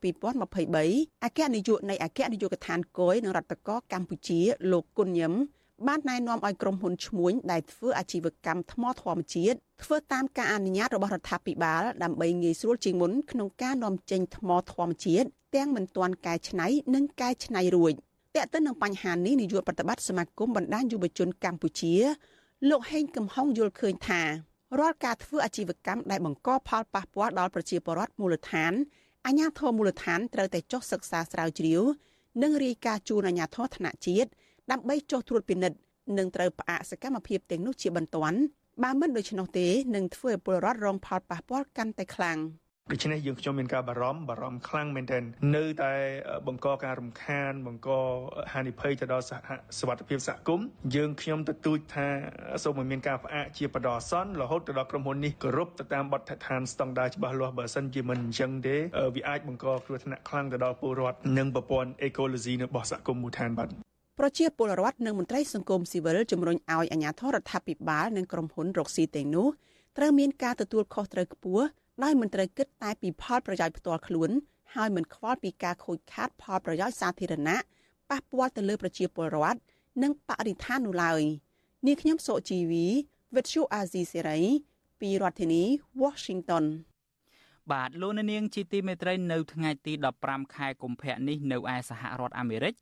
[0.57, 4.39] 2023អគ្គនាយកនៃអគ្គនាយកដ្ឋានគយនឹងរដ្ឋកោកម្ពុជា
[4.71, 5.33] លោកគុណញឹម
[5.87, 17.95] បានណែនាំឲ្យក្រុមហ៊ុនឈ្មួញដែលធ្វើអាជីវកម្មថ្មធម្មជាតិធ្វើតាមការអនុញ្ញាតរបស់រដ្ឋាភិបាលដើម្បីងាយស្រួលជាងមុនក្នុងការនាំចេញថ្មធម្មជាតិទាំងមិនទាន់កែច្នៃនិងកែច្នៃរួច
[18.35, 21.93] តើទៅនឹងបញ្ហានេះនាយកប្រតិបត្តិសមាគមបណ្ដាញយុវជនកម្ពុជា
[22.69, 24.21] លោកហេងកំហុងយល់ឃើញថា
[24.79, 28.73] រាល់ការធ្វើអាជីវកម្មដែលបង្កផលប៉ះពាល់ដល់ប្រជាពលរដ្ឋមូលដ្ឋាន
[29.25, 31.81] អាជ្ញាធរមូលដ្ឋានត្រូវតែចុះសិក្សាស្រាវជ្រាវ
[32.43, 34.29] និងរាយការណ៍ជូនអាជ្ញាធរថ្នាក់ជាតិ
[34.71, 35.77] ដើម្បីចុះត្រួតពិនិត្យ
[36.17, 38.39] និងត្រូវផ្អាកសកម្មភាពទាំងនោះជាបន្ទាន់
[38.83, 42.37] បើមិនដូច្នោះទេនឹងធ្វើឲ្យពលរដ្ឋរងផលប៉ះពាល់កាន់តែខ្លាំង។
[42.91, 45.23] ដូច្នេះយើងខ្ញុំមានការបារម្ភបារម្ភខ្លាំងមែនទែន
[45.55, 45.93] នៅតែ
[46.47, 47.89] បង្កការរំខាន បង្ក
[48.53, 50.65] ហានិភ័យទៅដល់សហសវត្ថិភាពសហគមន៍
[50.95, 52.07] យើងខ្ញុំទទូចថា
[52.63, 58.75] សូមឲ្យមានការផ្អាកជាបដិសន្នរហូតទៅដល់ក្រុមហ៊ុននេះគោរពទៅតាមបទដ្ឋានស្តង់ដារច្បាស់លាស់បើសិនជាមិនអញ្ចឹងទេ
[59.15, 63.69] វាអាចបង្កគ្រោះថ្នាក់ខ្លាំងទៅដល់ពលរដ្ឋនិងប្រព័ន្ធអេកូឡូស៊ីរបស់សហគមន៍មូលដ្ឋានបាទ
[64.19, 69.47] ប្រជាពលរដ្ឋនិងមន្ត្រីសង្គមស៊ីវិលជំរុញឲ្យអាជ្ញាធររដ្ឋាភិបាលនិងក្រុមហ៊ុនរកស៊ីទាំងនោះ
[69.97, 71.65] ត្រូវមានការទទួលខុសត្រូវខ្ពស់
[72.03, 74.31] ដោយមិនត្រូវគិតតែពីផលប្រយោជន៍ផ្ទាល់ខ្លួន
[74.75, 77.57] ហើយមិនខ្វល់ពីការខូចខាតផលប្រយោជន៍សាធារណៈ
[78.09, 79.59] ប៉ះពាល់ទៅលើប្រជាពលរដ្ឋ
[80.03, 81.21] និងបរិស្ថាននោះឡើយ
[81.85, 82.85] នាងខ្ញុំសុជីវី
[83.35, 84.43] Virtual Azizi Serai
[84.99, 85.63] ពីរដ្ឋធានី
[86.01, 86.65] Washington
[87.71, 89.93] បាទលោកនាងជាទីមេត្រីនៅថ្ងៃទី
[90.23, 92.73] 15ខែកុម្ភៈនេះនៅឯសហរដ្ឋអាមេរិក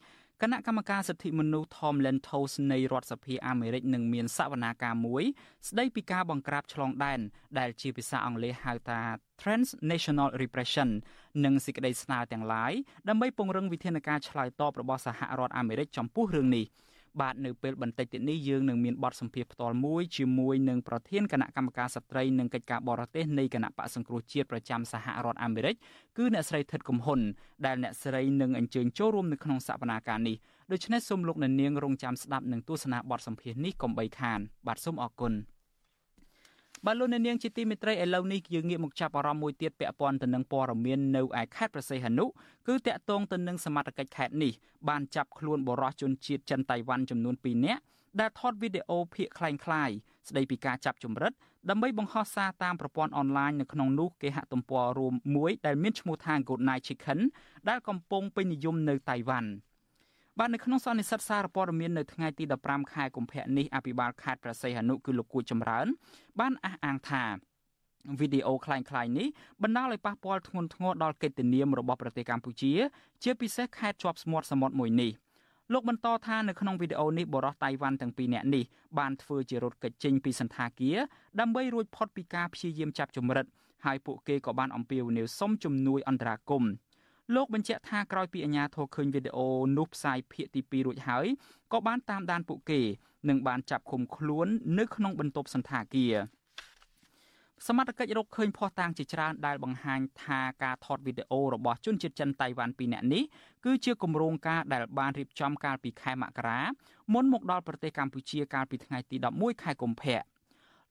[0.45, 5.23] គណៈកម្មការសិទ្ធិមនុស្ស Tom Lantos នៃរដ្ឋសភាអាមេរិកនឹងមានសវនាការមួយ
[5.67, 7.19] ស្ដីពីការបង្ក្រាបឆ្លងដែន
[7.59, 8.99] ដែលជាភាសាអង់គ្លេសហៅថា
[9.41, 10.89] Transnational Repression
[11.45, 12.73] និងសេចក្តីស្នើទាំងឡាយ
[13.09, 16.65] ដើម្បីពង្រឹងវិធានការឆ្លើយតបរបស់សហរដ្ឋអាមេរិកចំពោះរឿងនេះ។
[17.21, 25.75] បាទនៅពេលបន្តិចទៀតនេះយើងនឹងមានបទសម្ភាសន៍ផ្ទាល់មួយជាមួយនឹងប្រធានគណៈកម្មការស្ត្រីនិងកិច្ចការបរទេសនៃគណៈបកសង្គ្រោះជាតិប្រចាំសហរដ្ឋអាមេរិក
[26.17, 27.19] គឺអ្នកស្រីថិតកំហ៊ុន
[27.65, 30.35] ដែលអ្នកស្រីនឹងអញ្ជើញចូលរួមនៅក្នុងសវនាការនេះ
[30.71, 35.33] ដូច្នេះសូមលោកអ្នកនាងរងចាំស្ដាប់និងទស្សនាបទសម្ភាសន៍នេះកុំបីខានបាទសូមអរគុណ។
[36.86, 42.24] បាទលោកអ្នកនាងជាទីមេត្រីឥឡូវនេះយើងងាកមកចាប់អារម្មណ៍មួយទៀតពាក់ព័ន្ធទៅនឹងព័ត៌មាននៅឯខេត្តប្រសេះហនុ
[42.68, 44.52] គឺតាក់ទងទៅនឹងសមត្ថកិច្ចខេត្តនេះ
[44.88, 47.82] បានចាប់ខ្លួនបរិសុទ្ធជនជាតិចិនតៃវ៉ាន់ចំនួន2នាក់
[48.20, 49.94] ដែលថតវីដេអូភាគคล้ายៗ
[50.28, 51.32] ស្ដីពីការចាប់ជំរិត
[51.70, 57.18] ដើម្បីបង្ហោះសារតាមប្រព័ន្ធអនឡាញនៅក្នុងនោះគេហទំព័ររួមមួយដែលមានឈ្មោះថា Good Night Chicken
[57.68, 59.50] ដែលកំពុងពេញនិយមនៅតៃវ៉ាន់។
[60.38, 65.86] បាទនៅក្នុងសន្និសីទសារព័ត៌មាននៅថ្ងៃទី15ខែកុម្ភៈនេះអភិបាលខេត្តប្រស័យហនុគឺលោកគួចចម្រើន
[66.40, 67.24] បានអះអាងថា
[68.20, 69.26] វីដេអូคล้ายៗនេះ
[69.62, 72.72] បណ្ដាលឲ្យប៉ះពាល់ធ្ងន់ធ្ងរដល់កិត្តិនាមរបស់ប្រទេសកម្ពុជា
[73.22, 75.12] ជាពិសេសខេត្តជាប់ស្មាត់សមុទ្រមួយនេះ
[75.72, 78.64] លោកបន្តថានៅក្នុងវីដេអូនេះបរិសុទ្ធតៃវ៉ាន់ទាំងពីរនាក់នេះ
[78.98, 80.98] បានធ្វើជារត់គេចចេញពីសន្តាគារ
[81.40, 83.46] ដើម្បីរួចផុតពីការព្យាយាមចាប់ចម្រិត
[83.84, 86.70] ហើយពួកគេក៏បានអំពាវនាវសុំជំនួយអន្តរាគមន៍
[87.35, 89.47] លោកបញ្ជាក់ថាក្រោយពីអាជ្ញាធរឃើញវីដេអូ
[89.77, 91.25] នោះផ្សាយភាគទី2រួចហើយ
[91.71, 92.81] ក៏បានតាមដានពួកគេ
[93.29, 94.47] និងបានចាប់ឃុំខ្លួន
[94.79, 96.15] នៅក្នុងបន្ទប់សន្តាគារ
[97.67, 103.23] សមត្ថកិច្ចរកឃើញភស្តុតាងជាច្រើនដែលបង្ហាញថាការថតវីដេអូរបស់ជនជាតិចិនតៃវ៉ាន់ពីរនាក់នេះ
[103.65, 106.61] គឺជាគម្រោងការដែលបានរៀបចំកាលពីខែមករា
[107.13, 110.19] មុនមកដល់ប្រទេសកម្ពុជាកាលពីថ្ងៃទី11ខែកុម្ភៈ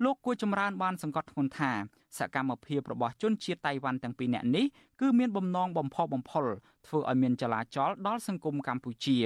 [0.05, 1.73] លោកគួរចម្រើនបានសង្កត់ធ្ងន់ថា
[2.19, 4.65] សកម្មភាពរបស់ជនជាតិតៃវ៉ាន់ទាំងពីរនាក់នេះ
[5.01, 6.45] គឺមានបំណងបំផុសបំផុល
[6.87, 9.19] ធ្វើឲ្យមានចលាចលដល់សង្គមកម្ពុជា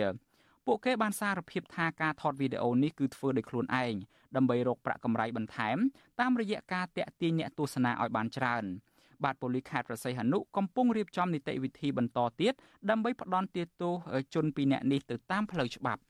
[0.67, 3.95] ពួកគេបានសារភាពថាការថតវីដេអូនេះគឺធ្វើដោយខ្លួនឯង
[4.37, 5.77] ដើម្បីរកប្រាក់កម្រៃបន្ថែម
[6.21, 8.65] តាមរយៈការតាក់ទាញអ្នកទស្សនាឲ្យបានច្រើន
[9.25, 12.55] បាទប៉ូលីសខេត្តប្រស័យហនុកំពុងរៀបចំនីតិវិធីបន្តទៀត
[12.91, 13.95] ដើម្បីផ្ដន់ទោស
[14.35, 16.01] ជនពីរនាក់នេះទៅតាមផ្លូវច្បាប់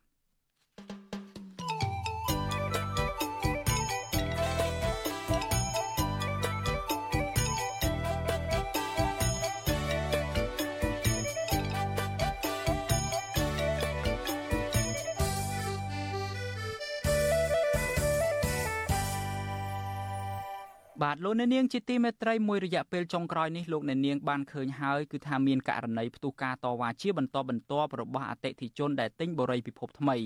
[21.02, 30.16] បាទលោកអ្នកនាងជាទីមេត្រីមួយរយៈពេលចុងក្រោយនេះលោកអ្នកនាងបានឃើញហើយគឺថាមានករណីផ្ទុះការតវ៉ាជាបន្តបន្ទាប់របស់អតិថិជនដែលទិញបូរីពិភពថ្មី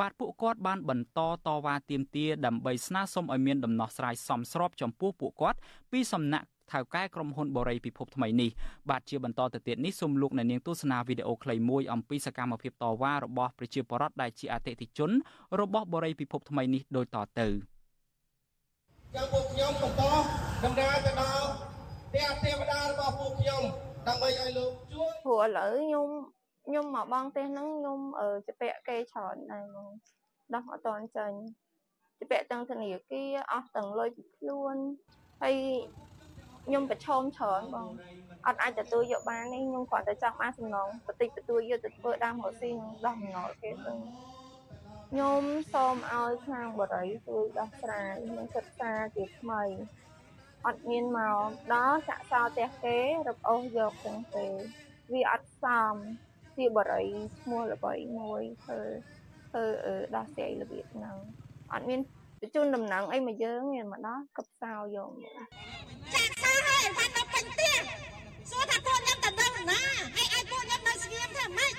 [0.00, 5.58] បាទពួកគាត់បានបន្តតវ៉ាទាមទារដើម្បីស្នើសុំឲ្យមានដំណោះស្រាយសមស្របចំពោះពួកគាត់
[5.92, 8.50] ពីសំណាក់ថៅកែក្រុមហ៊ុនបូរីពិភពថ្មីនេះ
[8.90, 15.10] បាទជាបន្តទៅទៀតនេះសូមលោកអ្នកនាងទស្សនាវីដេអូខ្លីមួយអំពីសកម្មភាពតវ៉ារបស់ប្រជាពលរដ្ឋដែលជាអតិថិជន
[15.60, 17.48] របស់បូរីពិភពថ្មីនេះដូចតទៅ។
[19.14, 20.02] ចឹងពួកខ្ញុំបន្ត
[20.64, 21.48] ដំណើរទៅដល់
[22.10, 23.62] ផ្ទះទេវតារបស់ពួកខ្ញុំ
[24.06, 26.08] ដើម្បីឲ្យលោកជួយព្រោះឥឡូវខ្ញុំ
[26.66, 27.98] ខ្ញុំមកបងផ្ទះហ្នឹងខ្ញុំ
[28.46, 29.88] ជពាក់គេច្រើនដែរហ្មង
[30.54, 31.38] ដោះអត់តន់ចាញ់
[32.18, 34.76] ជពាក់ទាំងធនាគារអស់ទាំងលុយពីខ្លួន
[35.42, 35.56] ហើយ
[36.66, 37.88] ខ្ញុំប្រឈមច្រើនបង
[38.46, 43.92] អត់អាចទទួលយកបាននេះខ្ញុំគ្រាន់តែចង់បានសំណងបន្តិចបន្តួចយកទៅធ្វើដើមរកស៊ីខ្ញុំដោះបំណុលគេទៅ
[45.10, 45.42] ខ្ញុំ
[45.72, 49.62] សូមឲ្យខាងបរិយជួយដោះស្រាយនិងសិក្សាជាថ្មី
[50.66, 52.98] អត់មានមកដល់ចាក់សោផ្ទះគេ
[53.28, 54.46] រឹបអូសយកទាំងទេ
[55.12, 55.94] វាអត់សម
[56.56, 57.06] ជាបរិយ
[57.40, 58.80] ឈ្មោះល្បីមួយធ្វើ
[59.50, 59.64] ធ្វើ
[60.16, 61.16] ដោះស្រាយរបៀបហ្នឹង
[61.72, 62.00] អត់មាន
[62.40, 67.74] បញ្ជូនដំណឹងអីមកយើងមានមកដល់កັບសោយកចាក់សោហើយបានដល់ពេញផ្ទះ
[68.50, 69.80] សួរថាពួកខ្ញុំទៅដល់ណា
[70.16, 71.72] ហើយឲ្យពួកខ្ញុំនៅស្ងៀមធ្វើម៉េច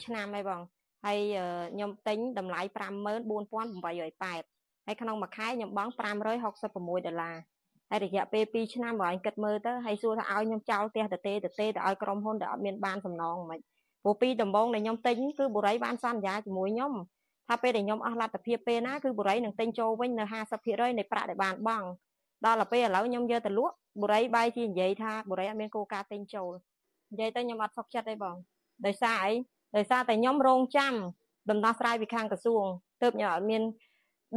[0.00, 0.60] 2ឆ្នាំហើយបង
[1.06, 1.18] ហើយ
[1.74, 5.92] ខ្ញុំទិញតម្លៃ54880ហើយក្នុងមួយខែខ្ញុំបង់
[6.48, 7.36] 566ដុល្លារ
[7.90, 13.58] ហើយរយៈពេល2ឆ្នាំបើអញគិតមើលទៅហើយសួរថាឲ្យខ្ញុំចោលផ្ទះទៅទេទៅទេទៅឲ្យក្រុមហ៊ុនដែលអត់មានបានសំណងមិន
[14.02, 16.92] ព្រោះពីដំបូងដែលខ្ញុំទិញគឺបុរីបានសន្យាជាមួយខ្ញុំ
[17.48, 20.24] ថាពេលដែលខ្ញុំអស់លទ្ធភាពពេលណាគឺបុរីនឹងទិញចូលវិញនៅ
[20.62, 21.86] 50%នៃប្រាក់ដែលបានបង់
[22.44, 26.50] ដល់ទៅពេលឥឡូវខ្ញុំយកទៅលក់បុរីបែរជានិយាយថាបុរីអត់មានគោលការណ៍ទិញចូល
[27.12, 28.36] និយាយទៅខ្ញុំអត់សុខចិត្តទេបង
[28.86, 29.32] ដោយសារអី
[29.75, 30.93] ដោយសារតែខ្ញុំរងចាំ
[31.49, 32.65] ដំណោះស្រាយពីខាងក្រសួង
[33.01, 33.61] ទើបខ្ញុំអត់មាន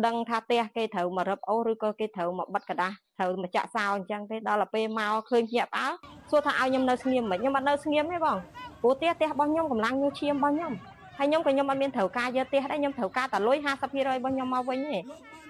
[0.07, 5.93] ដឹងថាផ្ទះគេត្រូវមករឹបអូសឬក៏គេត្រូវមកបិទกระดาษត្រូវមកចាក់សោអញ្ចឹងទេដល់ទៅពេលមកឃើញភ្ញាក់ផ្អើល
[6.31, 8.37] សួរថាឲ្យខ្ញុំនៅស្ងៀមមិនខ្ញុំអត់នៅស្ងៀមទេបង
[8.83, 10.73] ព្រោះផ្ទះផ្ទះរបស់ខ្ញុំកម្លាំងញើឈាមរបស់ខ្ញុំ
[11.19, 14.99] ហើយខ្ញុំក៏ខ្ញុំអត់មានត្រូវការយកផ្ទះដែរខ្ញុំត្រូវការតែលុយ50%របស់ខ្ញុំមកវិញទេ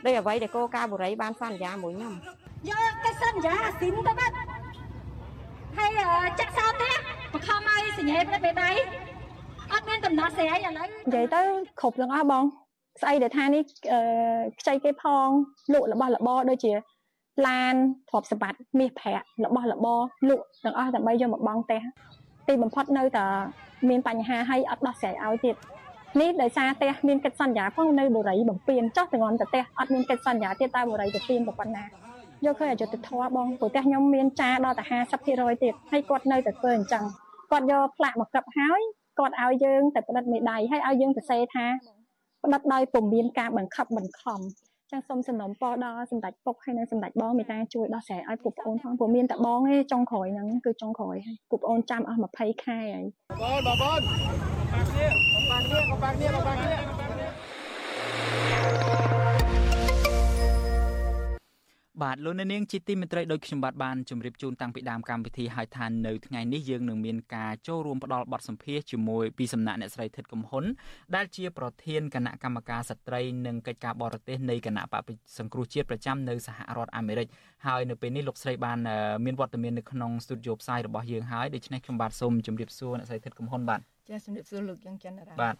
[0.04, 2.14] ដោយអ្វីដែលគោលការណ៍បុរីបានសន្យាមួយខ្ញុំ
[2.70, 4.34] យកតែសន្យាអាស៊ីនទៅបាត់
[5.78, 5.90] ហើយ
[6.40, 6.92] ចាក់សោផ្ទះ
[7.32, 8.70] បខំឲ្យសញ្ញេប្រេបដៃ
[9.71, 11.41] អត់មានដំណោះស្រាយឥឡូវនិយាយទៅ
[11.79, 12.43] គ្រប់ទាំងអស់បង
[13.01, 13.63] ស្អីដែលថានេះ
[14.59, 15.27] ខ្ចីគេផង
[15.73, 16.73] លក់របស់របរដូចជា
[17.47, 17.73] ឡាន
[18.09, 19.99] ទ្រព្យសម្បត្តិមាសប្រាក់របស់របរ
[20.29, 21.81] លក់ទាំងអស់ដើម្បីយកមកបង់ផ្ទះ
[22.47, 23.25] ទីបំផុតនៅតែ
[23.89, 25.55] មានបញ្ហាហើយអត់ដោះស្រាយឲ្យទៀត
[26.21, 31.85] នេះដោយសារផ្ទះមានកិច្ចសន្យាផងនៅបរិយបំពេញចោះទាំងអន់តែផ្ទះអត់មានកិច្ចសន្យាទៀតតែបរិយទៅទៀមប៉ុណ្ណា
[32.45, 34.85] យកឃើញអយុត្តិធម៌បងព្រោះផ្ទះខ្ញុំមានចាដល់តែ
[35.23, 37.03] 50%ទៀតហើយគាត់នៅតែធ្វើអញ្ចឹង
[37.51, 38.81] គាត់យកផ្លាកមកកឹបហើយ
[39.19, 41.65] គាត់ឲ្យយើងតែផ្តិតមេដៃហើយឲ្យយើងទៅសេថា
[42.43, 44.39] ផ្តិតដោយពុំមានការបង្ខិបបង្ខំ
[44.91, 53.05] ចឹងសូមសំណូមពរដល់សម្ដេចពុកហើយនិងសម្ដេចបងមេតាជួយដោះស្រាយឲ្យពួកប្អូនផងព្រោះមានតែបងឯងចុងក្រោយហ្នឹងគឺចុងក្រោយហើយពួកប្អូនចាំអស់20ខែហើយ
[53.41, 53.99] បងបងបង
[54.73, 55.11] បាក់នេះ
[55.51, 57.02] បាក់នេះបាក់នេះបាក់នេះ
[62.01, 70.63] បាទលោកអ្នកនាងជាទីមេត្រីដោយខ្ញុំបាទបានជម្រាបជូនតាំងពីដើមកម្មវិធីហើយថានៅថ្ងៃនេះយើងនឹងមានការចូលរួមផ្ដល់បទសម្ភាសជាមួយពីសំណាក់អ្នកស្រីធិតកំហ៊ុន
[71.15, 77.27] ដែលជាប្រធានគណៈកម្មការស្ត្រីនិងកិច្ចការបរទេសនៃគណៈបព្វសង្គ្រោះជាតិប្រចាំនៅសហរដ្ឋអាមេរិក
[77.65, 78.79] ហើយនៅពេលនេះលោកស្រីបាន
[79.25, 85.55] មានវត្តមាននៅក្នុងស្ទូឌីយោផ្សាយរបស់យើងហើយដូច្នេះខ្ញុំបាទសូមជម្រាបសួរអ្នកស្រីធិតកំហ៊ុនបាទចាជម្រាបសួរលោកយ៉ាងច័ន្ទរាបាទ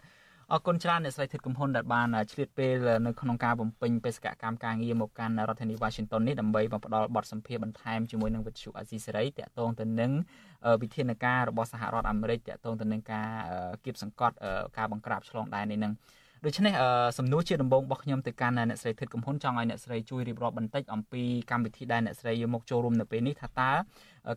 [0.52, 2.76] អរគុណច្រើនអ្នកស្រីធិតកំហ៊ុនដែលបានឆ្លៀតពេល
[3.06, 10.12] នៅក្នុងការបំពេញបេសកកម្មការងារមកកាន់រដ្ឋធានី Washington នេះដើម្បីមកផ្ដល់បទសម្ភាសន៍បន្ថែមជាមួយនឹងវិទ្យុអាស៊ីសេរីតាក់ទងទៅនឹង
[10.82, 13.30] វិធានការរបស់សហរដ្ឋអាមេរិកតាក់ទងទៅនឹងការ
[13.86, 14.36] គៀបសង្កត់
[14.78, 15.94] ការបង្ក្រាបឆ្លងដែននេះនឹង
[16.46, 16.74] ដូច្នេះ
[17.18, 23.72] សំណួរជាដំបូងរបស់ខ្ញុំទៅកាន់អ្នកស្រីធិតកំហ៊ុនចង់ឲ្យអ្នកស្រីជួយរៀបរាប់បន្តិចអំពីកម្មវិធីដែលអ្នកស្រីយកមកចូលរួមនៅពេលនេះថាតើ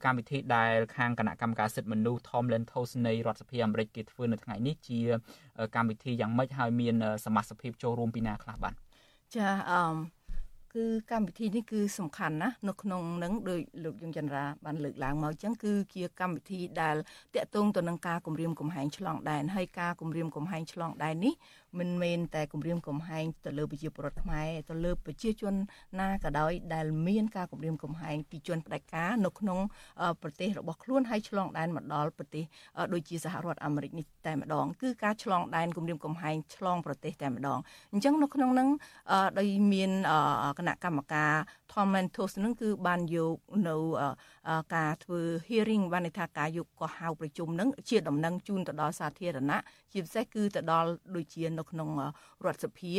[0.05, 4.99] កម្មវិធីដែលខាងគណៈកម្មការសិទ្ធិមនុស្ស Tom Lantos នៃរដ្ឋសភាអាមេរិកគេធ្វើនៅថ្ងៃនេះជា
[5.77, 8.75] កម្មវិធីយ៉ាងម៉េចហើយមានសមាជិកភាពចូលរួមពីណាខ្លះបាទ
[9.37, 9.81] ចាអឺ
[10.77, 16.97] គឺកម្មវិធីនេះគឺសំខាន់ណាស់នៅក្នុងនឹងដោយលោកយងចន្ទរាបានលើកឡើងមកអញ្ចឹងគឺជាកម្មវិធីដែល
[17.35, 21.35] តាក់ទងទៅនឹងការគម្រាមកំហែងឆ្លងដែនហើយការគម្រាមកំហែងឆ្លងដែននេះ
[21.79, 25.55] មិនមែនតែគម្រាមកំហែងទៅលើប្រជាពលរដ្ឋខ្មែរទៅលើប្រជាជន
[26.01, 29.59] ណាក៏ដោយដែលមានការគម្រាមកំហែងពីជនផ្ដាច់ការនៅក្នុង
[30.23, 32.45] ប្រទេសរបស់ខ្លួនហើយឆ្លងដែនមកដល់ប្រទេស
[32.93, 37.59] ដូចជាសហរដ្ឋអាមេរិកនេះតែម្ដងគឺការឆ្លងដែនគម្រាមកំហែងឆ្លងប្រទេសតែម្ដង
[37.93, 38.69] អញ្ចឹងនៅក្នុងនឹង
[39.39, 39.91] ដោយមាន
[40.59, 41.33] គណៈកម្មការ
[41.73, 43.37] Tom Mentos នឹងគឺបានយក
[43.69, 43.77] នៅ
[44.77, 49.59] ការធ្វើ hearing បានន័យថាការយកកោះហៅប្រជុំនឹងជាដំណឹងជូនទៅដល់សាធារណៈ
[49.93, 51.89] ជាពិសេសគឺទៅដល់ដូចជានៅក្នុង
[52.45, 52.93] រដ្ឋសភា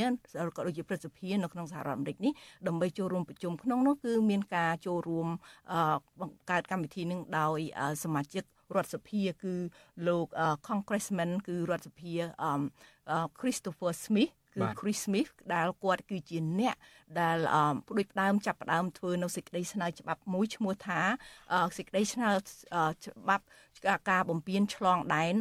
[0.55, 2.33] ក៏ដូចជាព្រឹទ្ធសភានៅក្នុងសហរដ្ឋអាមេរិកនេះ
[2.67, 5.27] ដើម្បីចូលរួមប្រជុំក្នុងនោះគឺមានការចូលរួម
[6.21, 7.59] បង្កើតកម្មវិធីនឹងដោយ
[8.03, 8.43] សមាជិក
[8.75, 9.55] រដ្ឋសភាគឺ
[10.07, 10.27] លោក
[10.67, 12.13] Congressman គឺរដ្ឋសភា
[13.39, 16.75] Christopher Smith គឺ Chris Smith ដែលគាត់គឺជាអ្នក
[17.19, 17.37] ដែល
[17.97, 21.01] ដូចផ្ដើមចាប់ផ្ដើមធ្វើនៅសេចក្តីស្នើច្បាប់មួយឈ្មោះថា
[21.77, 22.29] សេចក្តីស្នើ
[23.05, 23.45] ច្បាប់
[24.09, 25.35] ការបំពេញឆ្លងដែន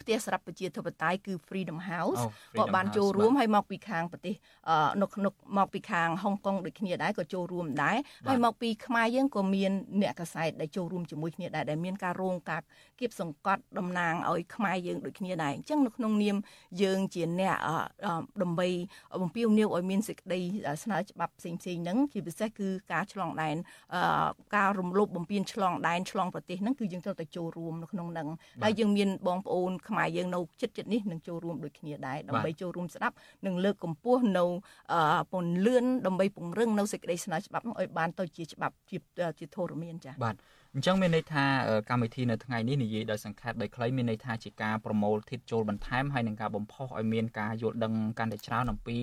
[0.02, 2.22] ផ្ទះសម្រាប់ប្រជាធិបតេយ្យគឺ Freedom House
[2.60, 4.36] ក៏បានចូលរួមហើយមកពីខាងប្រទេស
[5.02, 9.72] នៅក្នុងមកពីខាងហុងកុងដូចគ្នាដែរក៏ចូលរួមដែរហើយមកពីខ្មែរយើងក៏មាន
[10.02, 12.62] អ្នកកសែតដែលចូលរួមជាមួយគ្នាដែរដែលមានការរងការ
[13.00, 16.36] គៀបសង្កត់តំណាងឲ្យខ្មែរយើងដូចគ្នាដែរអញ្ចឹងនៅក្នុងនាម
[16.82, 17.56] យើងជាអ្នក
[18.42, 18.68] ដើម្បី
[19.22, 20.40] បំពេញនាវឲ្យមានសេចក្តី
[20.84, 23.56] ស្នើច្បាប់ផ្សេងផ្សេងហ្នឹងជាពិសេសគឺការឆ្លងដែន
[24.56, 28.28] ការរំលោភបំពានឆ្លងដែនឆ្លងប្រទេសហ្នឹងគឺយើងត្រូវតែចូលរួមនៅក្នុងហ្នឹង
[28.64, 33.16] ហើយយើងមានបងប្អូនខ្មែរយើងនៅចិត្តចិត្តនេះនឹងចូលរួមដូចគ្នាដែរដើម្បីចូលរួមស្ដាប់
[33.46, 34.46] និងលើកកម្ពស់នៅ
[35.32, 38.98] ពន្លឿនដើម្បីពង្រឹងនៅសេចក្តីស្នើច្បាប់នោះឲ្យបានទៅជាច្បាប់ជា
[39.40, 40.36] ជាធរមានចា៎បាទ
[40.74, 41.46] អញ្ចឹងមានន័យថា
[41.90, 48.98] កម្មវិធីនៅថ្ងៃនេះនិយាយដោយសង្ខេបដោយខ្លីមានន័យថាជាការប្រមូលធិតចូលបន្ថែមហើយនឹងការបំផុសឲ្យមានការយល់ដឹងកាន់តែច្រើនអំពី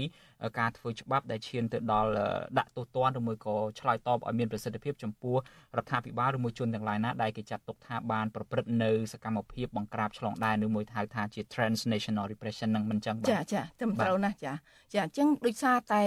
[0.58, 2.10] ការធ្វើច្បាប់ដែលឈានទៅដល់
[2.58, 5.36] ដាក់ទោសទណ្ឌឬមួយក៏ឆ្លើយតបឲ្យមានប្រសិទ្ធភាពចំពោះ
[5.76, 14.52] រដ្ឋាភិបាលឬមួយជនទាំងឡាយណាដែលគេចាត់ទុកថាបានប្រព្រឹត្តនៅសកម្មភាពបង្ក្រាបឆ្លងដែនឬមួយហៅថាជា transnational repression នឹងមិនចឹងបាទចាចាត្រឹមត្រូវណាស់ចា
[14.94, 16.02] ចាអញ្ចឹងដូចសារតែ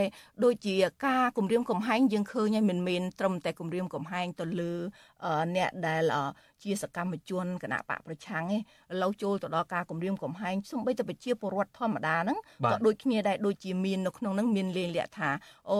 [0.45, 0.75] ដូចជា
[1.05, 4.73] ការគម្រាមកំហែងយើងឃើញហើយមិនមែនត្រឹមតែគម្រាមកំហែងទៅលើ
[5.55, 6.03] អ្នកដែល
[6.65, 8.59] ជាសកម្មជនគណៈបកប្រឆាំងឯឥ
[9.03, 15.29] ឡូវចូលទៅដល់ការគម្រាមកំហែងសូម្បីតែប្រជាពលរដ្ឋធម្មតាហ្នឹងក៏ដូចគ្នាដែរដូចជាមាននៅក្នុងហ្នឹងមានលេងលក្ខថា
[15.71, 15.77] អូ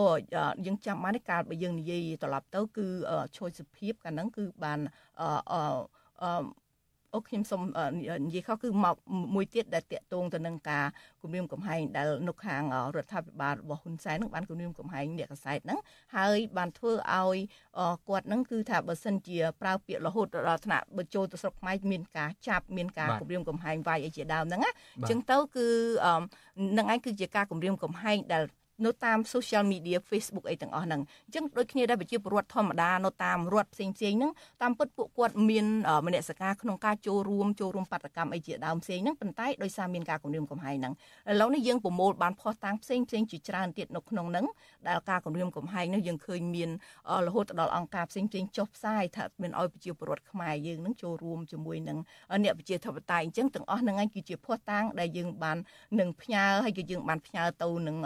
[0.66, 2.86] យើងចាំបានកាលបើយើងនិយាយត្រឡប់ទៅគឺ
[3.36, 4.78] ឈុយសុភាពកាលហ្នឹងគឺបាន
[5.22, 6.30] អឺ
[7.16, 7.62] អូខ្ញុំសូម
[8.26, 8.96] និយាយខុសគឺមក
[9.34, 10.84] មួយទៀតដែលតាក់ទងទៅនឹងការ
[11.22, 12.62] គម្រាមកំហែងដែលនៅខាង
[12.96, 15.78] រដ្ឋាភិបាលរបស់ហ៊ុនសែននឹងបានគម្រាមកំហែងអ្នកកសែតហ្នឹង
[16.16, 17.36] ហើយបានធ្វើឲ្យ
[18.08, 25.66] គាត់ហ្នឹងគឺថាបើសិនជាប្រើពាក្យរហូតដល់ថ្នាក់បើចូលទៅស្រុកខ្មែរមានការចាប់មានការគម្រាមកំហែងវាយអីជាដើមហ្នឹងណាអញ្ចឹងទៅគឺ
[26.78, 28.42] នឹងឯងគឺជាការគម្រាមកំហែងដែល
[28.84, 35.66] នៅតាម social media Facebook អីទាំងអស់ហ្នឹងអញ្ចឹងដូចគ្នាដែរប្រជាពលរដ្ឋធម្មតានៅតាមរដ្ឋផ្សេងផ្សេងហ្នឹងតាមពិតពួកគាត់មាន
[36.06, 40.94] មនសិការក្នុងការចូលរួមចូលរួមបាតកម្មអីជាដើមផ្សេងហ្នឹងប៉ុន្តែដោយសារមានការគំរាមកំហែងហ្នឹង
[41.30, 44.46] ឥឡូវនេះយើងប្រមូលបានផុសតាំងផ្សេងផ្សេងជាច្រើនទៀតនៅក្នុងហ្នឹង
[44.88, 46.70] ដែលការគំរាមកំហែងហ្នឹងយើងឃើញមាន
[47.26, 51.98] រហូតដល់អង្គការផ្សេងផ្សេងចុះផ្សាយថាមានឲ្យប្រជាពលរដ្ឋខ្មែរយើងហ្នឹងចូលរួមជាមួយនឹង
[52.44, 55.58] អ្នកប្រជាធិបតេយ្យអញ្ចឹងទាំងអស់ហ្នឹងឯងគឺជាផុសតាំងដែលយើងបាន
[56.00, 57.96] នឹងផ្ញើហើយក៏យើងបានផ្ញើទៅនឹង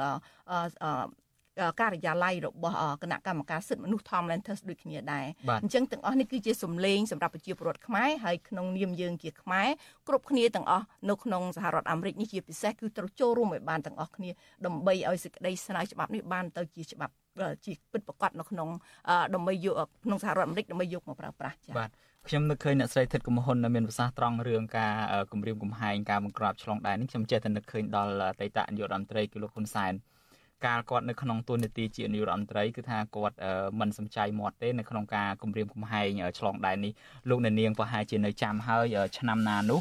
[1.81, 5.27] ការិយាល័យរបស់គណៈកម្មការសិទ្ធិមនុស្ស Tom Lantos ដូចគ្នាដែរ
[5.63, 9.69] អញ្ចឹងទាំងអស់នេះគឺជាសម្លេងសម្រាប់ប្រជាពលរដ្ឋខ្មែរហើយក្នុងនាមយើងជាខ្មែរ
[10.09, 14.31] គ្រប់គ្នាទាំងអស់នៅក្នុងសហរដ្ឋអាមេរិកនេះជាពិសេសគឺត្រូវចូលរួមឲ្យបានទាំងអស់គ្នា
[14.67, 17.15] ដើម្បីឲ្យសេចក្តីស្នើច្បាប់នេះបានទៅជាច្បាប់
[17.65, 18.69] ជាពិតប្រាកដនៅក្នុង
[19.35, 21.91] ដើម្បីយកក្នុងសហរដ្ឋអាមេរិកដើម្បីយកមកប្រើប្រាស់ចា៎បាទ
[22.29, 24.95] ខ្ញុំនឹកឃើញអ្នកស្រីធិតកំហ៊ុនមានប្រសាសន៍ត្រង់រឿងការ
[25.33, 29.93] គម្រាមកំហែងការបង្ក្រាបឆ្លងដែននេះខ្ញុំចេះតែនឹកឃើញដល់អតីតនាយករដ្ឋមន្ត្រីគឺលោកហ៊ុនសែន
[30.67, 33.37] កាលគាត់នៅក្នុងទូនាទីជានាយករដ្ឋមន្ត្រីគឺថាគាត់
[33.81, 36.93] មិនសំចៃមាត់ទេនៅក្នុងការគម្រាមកំហែងឆ្លងដែននេះ
[37.29, 39.81] លោកអ្នកនាងប្រហែលជានៅចាំហើយឆ្នាំណានោះ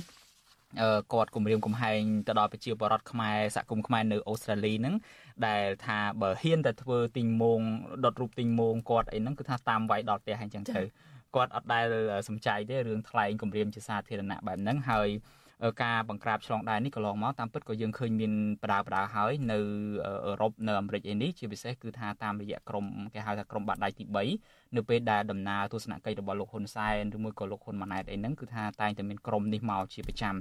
[1.13, 4.95] គាត់គម្រាមកំហែងទៅដល់ប្រជាពលរដ្ឋខ្មែរសហគមន៍ខ្មែរនៅអូស្ត្រាលីហ្នឹង
[5.47, 7.61] ដែលថាបើហ៊ានតែធ្វើទីងមង
[8.03, 10.81] ដុតរូបទីងមងគាត់អីហ្នឹងគឺថាតាមវាយដល់ផ្ទះអញ្ចឹងទៅ
[11.35, 11.85] គាត់អត់ដែល
[12.27, 15.09] សំចៃទេរឿងថ្លែងគម្រាមជាសាធារណៈបែបហ្នឹងហើយ
[15.83, 18.33] ការបង្ក្រាបឆ្លងដែននេះកន្លងមកតាមពិតក៏យើងឃើញមាន
[18.63, 19.59] បដាបដាហើយនៅ
[20.25, 24.03] អឺរ៉ុបនៅអាមេរិកឯនេះជាពិសេសគឺថាតាមរយៈក្រុមគេហៅថាក្រុមបាតដៃទី
[24.39, 30.35] 3នៅពេលដែលដំណើរទស្សនកិច្ចរបស់លោកហ៊ុនសែនឬមួយក៏លោកហ៊ុនម៉ាណែតអីហ្នឹងគឺថាតែងតែមានក្រុមនេះមកជាប្រចាំ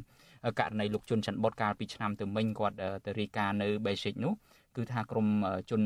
[0.58, 4.32] ករណីលោកជុនច័ន្ទបុតកាលពីឆ្នាំទៅមិញគាត់ទៅរីកានៅ Basic នោះ
[4.76, 5.26] គឺថាក្រម
[5.70, 5.82] ជន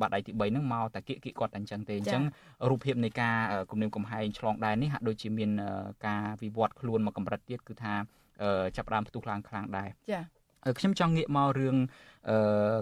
[0.00, 2.22] បាត់ដៃទី3ហ្នឹងមកតាគៀកគៀកគាត់តែអញ្ចឹងទេអញ្ចឹង
[2.70, 3.36] រូបភាពនៃការ
[3.70, 5.50] គំរាមកំហែងឆ្លងដែននេះហាក់ដូចជាមាន
[6.06, 7.94] ការវិវត្តខ្លួនមកកម្រិតទៀតគឺថា
[8.76, 10.20] ចាប់ដើមផ្ទុះឡើងខ្លាំងដែរចា
[10.78, 11.76] ខ្ញុំចង់ងាកមករឿង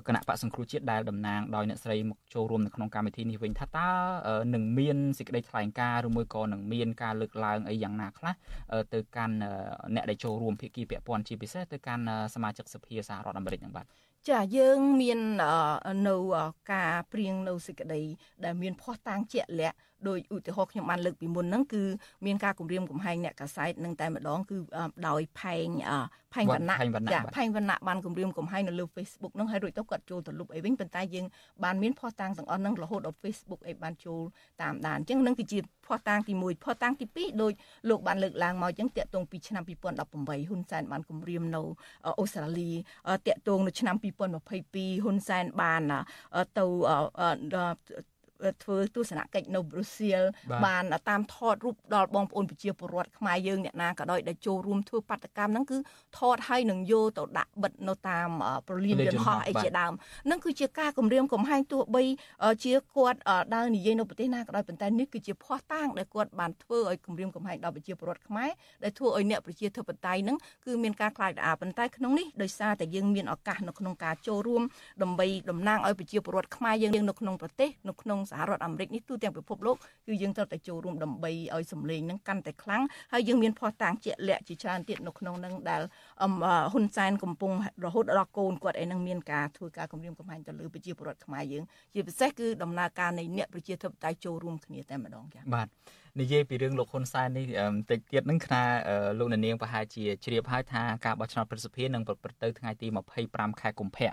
[0.06, 3.88] គណៈបកសង្គ្រោះជាតិដែលតំណាងដោយអ្នកស្រីមកចូលរួមនៅក្នុងកម្មវិធីនេះវិញថាតើ
[4.54, 8.34] នឹងមានសេចក្តីថ្លែងការណ៍ឬមួយក៏នឹងមានការលើកឡើងអីយ៉ាងណាខ្លះ
[8.94, 9.36] ទៅកាន់
[9.94, 13.86] អ្នកដែលចូលរួមភាគីពាក់ព័ន្ធជាពិសេសទៅកាន់សមាជិកសភាសហរដ្ឋអាមេរិកហ្នឹងបាទ
[14.30, 15.20] ចាយើងមាន
[16.08, 16.16] នៅ
[16.72, 18.02] ការព្រៀងនៅសេចក្តី
[18.44, 19.76] ដែលមានភ័ស្តុតាងជាក់លាក់
[20.08, 21.82] ដោយឧទាហរណ៍ខ្ញុំបានលើកពីមុនហ្នឹងគឺ
[22.26, 24.56] មានការគម្រាមកំហែងអ្នកកាសែតនឹងតែម្ដងគឺ
[25.08, 25.68] ដោយផែង
[26.34, 26.76] ផែងវណ្ណៈ
[27.12, 31.26] ចាផែងវណ្ណៈបានគម្រាមកំហែងនៅលើ Facebook ហ្នឹងហើយរួចទៅគាត់ចូលទៅលុបអីវិញប៉ុន្តែយើង
[31.64, 34.20] បានមានភ័ស្តុតាងទាំងអស់ហ្នឹងរហូតដល់ Facebook អីបានចូល
[34.62, 37.52] តាមដានអញ្ចឹងនឹងគឺជាភ័ស្តុតាងទី1ភ័ស្តុតាងទី2ដោយ
[37.88, 41.62] លោកបានលើកឡើងមកអញ្ចឹងតាក់ទងពីឆ្នាំ2018ហ៊ុនសែនបានគម្រាមនៅ
[42.18, 42.70] អូស្ត្រាលី
[43.26, 45.82] តាក់ទងនៅឆ្នាំ2022ហ៊ុនសែនបាន
[46.58, 46.64] ទៅ
[48.62, 50.22] ធ្វើទស្សនកិច្ចនៅប្រូសៀល
[50.66, 55.78] បានតាមថតរូបដល់បងប្អូនប្រជាពលរដ្ឋខ្មែរយើងអ្នកណាក៏ដោយដែលចូលរួមធ្វើបាតកម្មហ្នឹងគឺ
[56.18, 58.28] ថតឲ្យនឹងយកទៅដាក់បិទនៅតាម
[58.68, 59.92] ប្រលានយន្តហោះអីជាដើម
[60.26, 62.02] ហ្នឹងគឺជាការគម្រាមកំហែងទោះបី
[62.64, 63.18] ជាគាត់
[63.54, 68.50] ដើរនិយាយនៅប្រទេសណាក៏ដោយប៉ុន្តែនេះគឺជាភ័ស្តុតាងដែលគាត់បានធ្វើឲ្យគម្រាមកំហែងដល់ប្រជាពលរដ្ឋខ្មែរ
[68.84, 70.36] ដែលធ្វើឲ្យអ្នកប្រជាធិបតេយ្យហ្នឹង
[70.66, 74.62] គឺមានការខ្លាចរអាប៉ុន្តែក្នុងនេះដោយសារតែយើងមានឱកាសនៅក្នុងការចូលរួម
[75.02, 79.76] ដើម្បីតំណាងឲ្យប្រជាពលរដ្ឋខ្មែរយើងនៅក្នុងប្រទេសនៅក្នុងសហរដ្ឋអាមេរិកនេះទូទាំងពិភពលោក
[80.06, 85.82] គឺយើងត្រូវតែចូលរួមដើម្បីឲ្យសម្លេងហ្នឹងកាន់តែខ្លាំងហើយយើងមានភ័ស្តុតាងជាក់លាក់ជាច្រើនទៀតនៅក្នុងហ្នឹងដែល
[86.72, 87.52] ហ៊ុនសែនកំពុង
[87.84, 91.64] រហូតដល់កូនគាត់ឯហ្នឹងមានការធ្វើការគម្រាមកំហែងទៅលើប្រជាពលរដ្ឋខ្មែរយើង
[91.94, 95.68] ជាពិសេសគឺដំណើរការនៃអ្នកប្រជាធិបតេយ្យចូលរួមគ្នាតែម្ដងចា៎បាទ
[96.20, 98.62] និយាយពីរឿងលោកហ៊ុនសែននេះបន្តិចទៀតហ្នឹងថា
[99.18, 102.86] លោកនាងប្រហែលជាជ្រាបហើយថាការបោះឆ្នោតប្រសិទ្ធភាពនឹងប្រព្រឹត្តទៅថ្ងៃទី
[103.24, 104.12] 25ខែកុម្ភៈ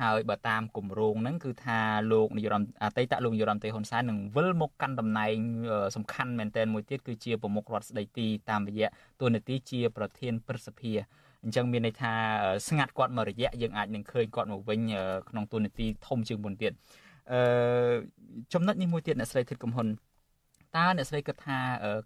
[0.00, 1.78] ហើយបើតាមគម្រោងហ្នឹងគឺថា
[2.12, 5.36] លោកនាយរដ្ឋអតីតលោកនាយរដ្ឋមន្ត្រីហ៊ុនសែននឹងវិលមកកាន់តំណែង
[5.96, 8.88] សំខាន់មែនទែនមួយទៀតគឺជាប្រមុខរដ្ឋស្ដីទីតាមរយៈ
[9.20, 10.92] តួនាទីជាប្រធានព្រឹទ្ធសភា
[11.44, 12.12] អញ្ចឹងមានន័យថា
[12.68, 14.80] ស្ងាត់គាត់មករយៈយើងអាចនឹងឃើញគាត់មកវិញ
[15.28, 16.72] ក្នុងតួនាទីធំជាងមុនទៀត
[17.32, 17.92] អឺ
[18.52, 19.88] ចំណុចនេះមួយទៀតអ្នកស្រីធិតកំហ៊ុន
[20.76, 21.58] តើអ្នកស្រីគិតថា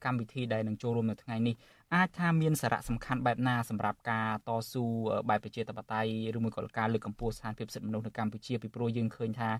[0.05, 1.55] កម្មវិធីដែលនឹងចូលរួមនៅថ្ងៃនេះ
[1.95, 4.84] អាចថាមានសារៈសំខាន់បែបណាសម្រាប់ការតស៊ូ
[5.28, 9.51] បែបប្រជាធិបតេយ្យឬមួយក៏ការលើកកម្ពស់ស្ថានភាពសិទ្ធិមនុស្សនៅកម្ពុជាពីព្រោះយើងឃើញថា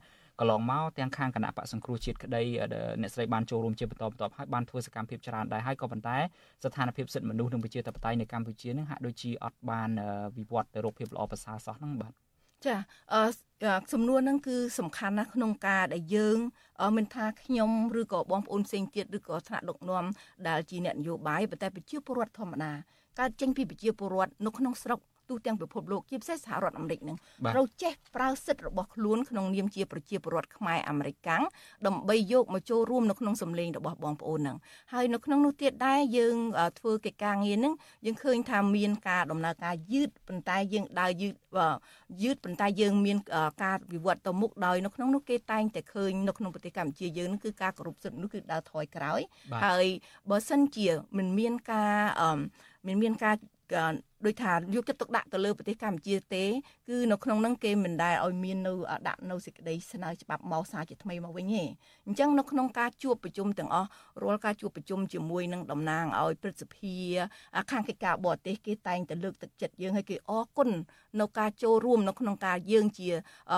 [0.41, 2.43] កន្លងមកទាំងខាងគណៈបកសង្គ្រោះជាតិក្តី
[3.01, 6.17] អ្នកស្រីបានចូលរួមជាបន្តបន្ទាប់ហើយបានធ្វើសកម្មភាពច្រើនដែរហើយក៏ប៉ុន្តែ
[6.65, 9.91] ស្ថានភាពសិទ្ធិមនុស្សនិងប្រជាធិបតេយ្យនៅកម្ពុជានឹងហាក់ដូចជាអត់បាន
[10.37, 12.26] វិវត្តទៅរកភាពល្អប្រសើរសោះហ្នឹងបាទ
[12.67, 12.77] ចា
[13.15, 13.23] អឺ
[13.93, 16.39] សំណួរហ្នឹងគឺសំខាន់ណាស់ក្នុងការដែលយើង
[16.97, 20.05] មិនថាខ្ញុំឬក៏បងប្អូនផ្សេងទៀតឬក៏ថ្នាក់ដឹកនាំ
[20.49, 22.73] ដែលជាអ្នកនយោបាយប៉ុន្តែប្រជាពលរដ្ឋធម្មតា
[23.19, 27.17] កើតចេញពីប្រជាពលរដ្ឋនៅក្នុងស្រុក ទូទាំងពិភពលោកជាពិសេសសហរដ្ឋអាមេរិកនឹង
[27.55, 31.43] ត្រូវចេះប្រើសិទ្ធិរបស់ខ្លួនក្នុងនាមជាប្រជាពលរដ្ឋខ្មែរអាមេរិកកាំង
[31.87, 34.57] ដើម្បីយកមកចូលរួមនៅក្នុងសម្លេងរបស់បងប្អូននឹង
[34.93, 36.37] ហើយនៅក្នុងនោះទៀតដែរយើង
[36.79, 37.75] ធ្វើកិច្ចការងារនឹង
[38.07, 41.33] យើងឃើញថាមានការដំណើរការយឺតប៉ុន្តែយើងដើរយឺត
[42.23, 43.19] យឺតប៉ុន្តែយើងមាន
[43.65, 49.21] ការវិវត្តទៅមុខដោយនៅក្នុងនោះគេតែងតែឃើញនៅក្នុងប្រទេសកម្ពុជាយើងនឹងគឺការគោរពសិទ្ធិនោះគឺដើរថយក្រោយ
[49.65, 49.87] ហើយ
[50.31, 51.99] បើសិនជាមិនមានការ
[52.87, 53.37] មិនមានការ
[54.25, 56.45] ដូចថាយកចិត្តទុកដាក់ទៅលើប្រទេសកម្ពុជាទេ
[56.89, 58.73] គឺនៅក្នុងហ្នឹងគេមិនដែលឲ្យមាននៅ
[59.09, 61.65] ដាក់នៅសេចក្តីស្នើច្បាប់មកសារជាថ្មីមកវិញទេ
[62.07, 63.89] អញ្ចឹងនៅក្នុងការជួបប្រជុំទាំងអស់
[64.23, 66.95] រាល់ការជួបប្រជុំជាមួយនឹងតំណាងឲ្យព្រឹទ្ធសភា
[67.71, 70.71] ខាងកិច្ចការបរទេសគេតែងតែលើកទឹកចិត្តយើងឲ្យគេអរគុណ
[71.21, 73.09] នៅការចូលរួមនៅក្នុងការយើងជា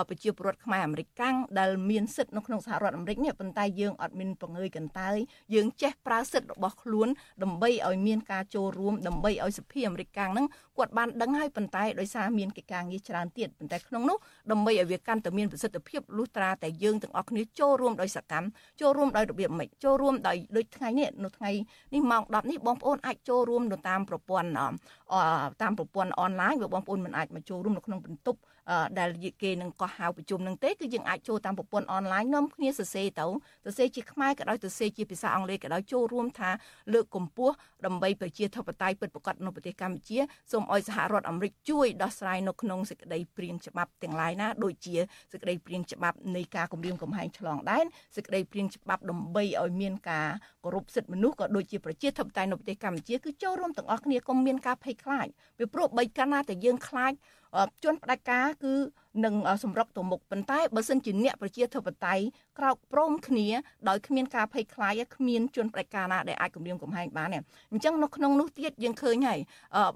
[0.09, 5.17] ប្រជាពលរដ្ឋខ្មែរអាមេរិកកាំងដែលមានសិទ្ធិនៅក្នុងសហរដ្ឋអាមេរិកនេះប៉ុន្តែយើងអត់មានបង្ើយកន្តើយ
[5.53, 7.07] យើងចេះប្រើសិទ្ធិរបស់ខ្លួន
[7.43, 10.47] ដើម្បីឲ្យមានការចូលរួមដើម្បីឲ្យសភាអាមេរិកកាំងហ្នឹង
[10.77, 14.17] គាត់បានដឹងហើយប៉ុន្តែដោយសារមានកិច្ចការងារច្រើនទៀតប៉ុន្តែក្នុងនោះ
[14.51, 18.47] ដើម្បីឲ្យវាកាន់តែមានប្រសិទ្ធភាពលុះត្រាតែយើងទាំងអស់គ្នាចូលរួមដោយសកម្ម
[18.81, 21.51] ចូលរួមដោយរបៀបម៉េចចូលរួមដោយដូចថ្ងៃនេះនៅថ្ងៃ
[21.93, 24.49] នេះម៉ោង10នេះបងប្អូនអាចចូលរួមនៅតាមប្រព័ន្ធ
[25.61, 28.39] តាមប្រព័ន្ធអនឡាញបើបងប្អូនមិនអាចមកចូលរួមនៅក្នុងបន្ទប់
[28.99, 29.09] ដែល
[29.41, 33.25] គេនឹងកោះហៅប្រជុំនឹងទេគឺយើងអាចចូលតាមប្រព័ន្ធអនឡាញនាំគ្នាសរសេរទៅ
[33.65, 36.49] សរសេរជាខ្មែរក៏ដោយសរសេរជាភាសាអង់គ្លេសក៏ដោយចូលរួមថា
[36.93, 37.53] លើកកម្ពស់
[37.85, 40.19] ដើម្បីប្រជាធិបតេយ្យពិតប្រាកដនៅប្រទេសកម្ពុជា
[40.51, 44.95] សូមឲ្យសហរដ្ឋអាមេរិកជួយដោះស្រាយនៅក្នុងសេចក្តីព្រៀងច្បាប់ទាំងឡាយណាដូចជា
[45.31, 47.85] សេចក្តីព្រៀងច្បាប់នៃការគម្រាមកំហែងឆ្លងដែន
[48.15, 50.29] សេចក្តីព្រៀងច្បាប់ដើម្បីឲ្យមានការ
[50.63, 57.13] គោរពសិទ្ធិមនុស្សក៏ដូចជាប្រជាធិបតេយ្យនៅប្រទេសកម្ពុជាគឺចូលរួមទាំងអស់គ្នាកុំមានការភ័យខ្លាចពីព្រោះបីកាលណាតែយើងខ្លាច
[57.83, 58.73] ជនផ្ដាច់ការគឺ
[59.25, 62.23] នឹងសម្រុកទៅមុខប៉ុន្តែបើសិនជាអ្នកប្រជាធិបតេយ្យ
[62.59, 63.47] ក្រោកព្រមគ្នា
[63.89, 67.39] ដោយគ្មានការភ័យខ្លាចគ្មានជនផ្ដាច់ការណាដែលអាចគម្រាមកំហែងបានទេ
[67.71, 69.39] អញ្ចឹងនៅក្នុងនោះទៀតយើងឃើញហើយ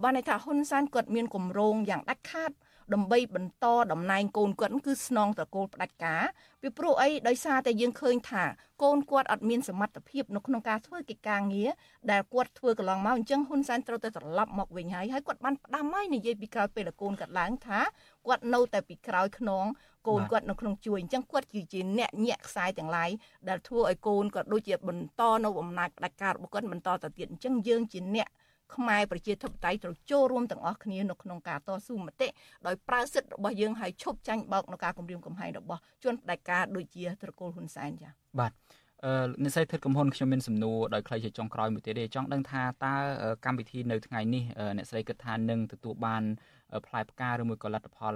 [0.03, 2.51] បានន័យថាហ៊ុនសែនគាត់មានគម្រោងយ៉ាងដាច់ខាត
[2.93, 6.23] ដើម្បីបន្តតំណែងកូនគាត់គឺស្នងត្រកូលផ្ដាច់ការ
[6.61, 8.43] ពីព្រោះអីដោយសារតែយើងឃើញថា
[8.83, 11.69] កូនគាត់អត់មានសមត្ថភាពនៅក្នុងការធ្វើកិច្ចការងារ
[12.11, 17.79] ដែលគាត់ធ្វើកន្លងមកអញ្ចឹងហ៊ុនសែនត្រូវតែត្រឡប់មកវិញហើយហើយគាត់បានផ្ដាំហើយនិយាយពីក្រោយពេលកូនគាត់ឡើងថា
[18.27, 19.65] គាត់នៅតែពីក្រោយខ្នង
[20.07, 23.09] កូនគាត់នៅក្នុងជួយអញ្ចឹងគាត់គឺជាអ្នកញាក់ខ្សែទាំងឡាយ
[23.49, 28.27] ដែលធ្វើឲ្យកូនគាត់ដូចជាបន្តនៅអំណាចផ្ដាច់ការរបស់គាត់បន្តទៅទៀតអញ្ចឹងយើងជាអ្នក
[28.75, 32.27] ខ្មែរប្រជាធិបតេយ្យត្រូវចូលរួមទាំងអស់គ្នានៅក្នុងការតស៊ូមតិ
[32.67, 38.51] ដោយប្រើសិទ្ធិរបស់យើងឲ្យឈប់ចាញ់បោកនៅការគម្រាមកំហែងរបស់ជនផ្ដាច់ការដូចជាត្រកូលហ៊ុនសែនចា៎បាទ
[39.05, 42.95] អឺនិស្សិតធិតកំហ៊ុនខ្ញុំមានសំណួរដោយខ្លីជាចុងក្រោយមួយទៀតទេចង់ដឹងថាតើ
[43.45, 44.43] កម្មវិធីនៅថ្ងៃនេះ
[44.77, 46.23] អ្នកស្រីគិតថានឹងទទួលបាន
[46.87, 48.13] ផ្លែផ្កាឬមួយក៏លទ្ធផល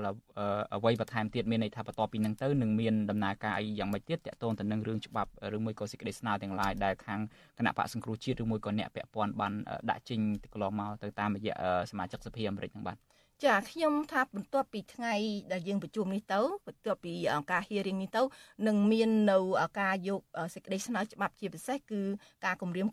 [0.73, 7.19] អ្វីបន្ថែមទៀតមានន័យថាបន្ទាប់ពីនឹងទៅនឹងមានដំណើរការអីយ៉ាងម៉េចទៀតតកតងទៅនឹងរឿងច្បាប់ឬមួយក៏សេចក្តីស្នើទាំងឡាយដែលខាង
[7.57, 9.53] គណៈបកសង្គ្រោះជាតិឬមួយក៏អ្នកពាក់ព័ន្ធបាន
[9.89, 11.55] ដាក់ចេញទៅកន្លងមកទៅតាមរយៈ
[11.91, 12.97] សមាជិកសភាអាមេរិកហ្នឹងបាទ
[13.45, 15.13] ចាខ្ញុំថាបន្ទាប់ពីថ្ងៃ
[15.51, 17.13] ដែលយើងប្រជុំនេះទៅបន្ទាប់ពី
[17.51, 18.21] ការ hearing នេះទៅ
[18.67, 19.37] នឹងមាននៅ
[19.81, 20.21] ការយក
[20.53, 22.01] សេចក្តីស្នើច្បាប់ជាពិសេសគឺ
[22.45, 22.87] ការគម្រាម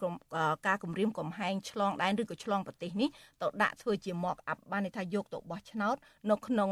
[0.67, 3.09] ការគម្រាមកំហែងឆ្លងដែនឬក៏ឆ្លងប្រទេសនេះ
[3.43, 5.97] ទៅដាក់ធ្វើជា mock up បានន័យថាយកទៅបោះឆ្នោត
[6.31, 6.71] នៅក្នុង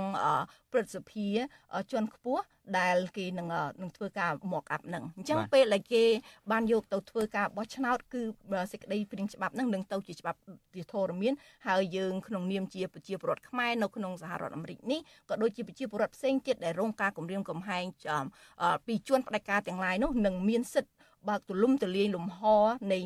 [0.72, 1.26] ព្រឹទ្ធសភា
[1.90, 2.42] ជាន់ខ្ពស់
[2.78, 3.48] ដែលគេនឹង
[3.82, 6.04] នឹងធ្វើការ mock up នឹងអញ្ចឹងពេលដែលគេ
[6.52, 8.22] បានយកទៅធ្វើការបោះឆ្នោតគឺ
[8.72, 10.38] សេចក្តីព្រៀងច្បាប់នឹងនឹងទៅជាច្បាប់
[10.74, 11.34] ជាធរមាន
[11.68, 17.84] ហើយយើងក្នុងនាមជាប្រជាពលរដ្ឋខ្មែរនៅក្នុងសហរដ្ឋអាមេរិកនេះក៏ដូចជាប្រជាពលរដ្ឋផ្សេងទៀតដែលរងការគំរាមកំហែង
[18.86, 20.92] ពីជនផ្ដាច់ការទាំងឡាយនោះនឹងមានសិទ្ធិ
[21.28, 22.40] បើកទូលំទូលាយលំហ
[22.92, 22.98] នៃ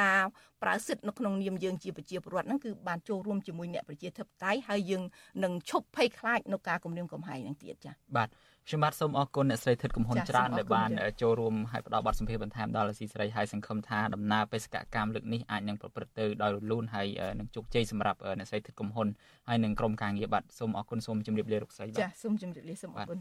[0.00, 0.22] ការ
[0.62, 5.02] ប្រើសិទ្ធិនៅក្នុងនាមយើងជាប្រជាពលរដ្ឋហ្នឹងគឺបានចូលរួមជាមួយអ្នកប្រជាធិបតេយ្យហើយយើង
[5.44, 8.28] នឹងឈប់ភ័យខ្លាចនៅការគំរាមកំហែងហ្នឹងទៀតចា៎បាទ
[8.68, 10.90] ខ្ញុំបាទសូមអរគុណអ្នកស្រីធិតកំហ៊ុនច្រើនដែលបាន
[11.22, 17.06] ចូលរួមហើយផ្ដល់បទសម្ភាសន៍បន្ថែមដល់ស៊ីស្រីហើយសង្ឃឹមថាដំណើរបេសកកម្មលើកនេះអាចនឹងប្រព្រឹត្តទៅដោយរលូនហើយ
[17.38, 19.08] នឹងជោគជ័យសម្រាប់អ្នកស្រីធិតកំហ៊ុន
[19.48, 23.18] ហើយនឹងក្រុមការងារបាទសូមអរគុណសូមជម្រាបលាលោកស្រីបាទចាសូមជម្រាបលាសូមអរគុណ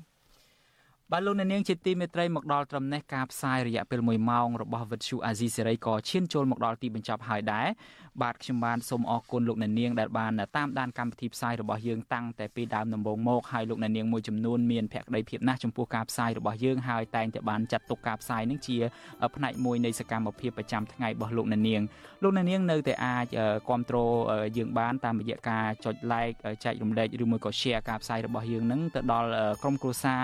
[1.16, 7.68] បាទលោកអ្នកនាងជាទីមេត្រីមកដល់ត្រឹមនេះការផ្សាយរយៈពេល1ម៉ោងរបស់វិទ្យុអាស៊ីសេរីក៏ឈានចូលមកដល់ទីបញ្ចប់ហើយដែរ
[8.22, 18.78] បាទខ្ញុំបានសូមអរគុណលោកអ្នកនាងដែលបានតាមដានកម្មវិធីផ្សាយរបស់យើងតាំងតែពីដើមដំបូងមកហើយលោកអ្នកនាងមួយចំនួនមានភក្ដីភាពណាស់ចំពោះការផ្សាយរបស់យើងហើយតែងតែបានចាត់ទុកការផ្សាយនេះជា
[19.36, 21.82] ផ្នែកមួយនៃសកម្មភាពប្រចាំថ្ងៃរបស់លោកអ្នកនាង
[22.24, 23.26] លោកអ្នកនាងនៅតែអាច
[23.68, 24.14] គ្រប់គ្រង
[24.58, 29.30] យើងបានតាមរយៈការចុច like ចែករំលែកឬមួយក៏ share ការផ្សាយរបស់យើងនឹងទៅដល់
[29.62, 30.24] ក្រុមគ្រួសារ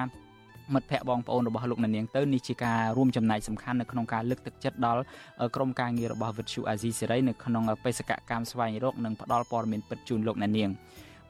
[0.73, 5.01] មិត្តភ័ក្តិបងប្អូនរបស់លោកអ្នកនាងទៅនេះជាការរួមចំណែកសំខាន់នៅក្នុងការលើកទឹកចិត្តដល់
[5.55, 10.69] ក្រុមការងាររបស់វិទ្យុអាស៊ីសេរីនៅក្នុងបេសកកម្មស្វែងរកនិងផ្តល់ព័ត៌មានពិតជូនលោកអ្នកនាង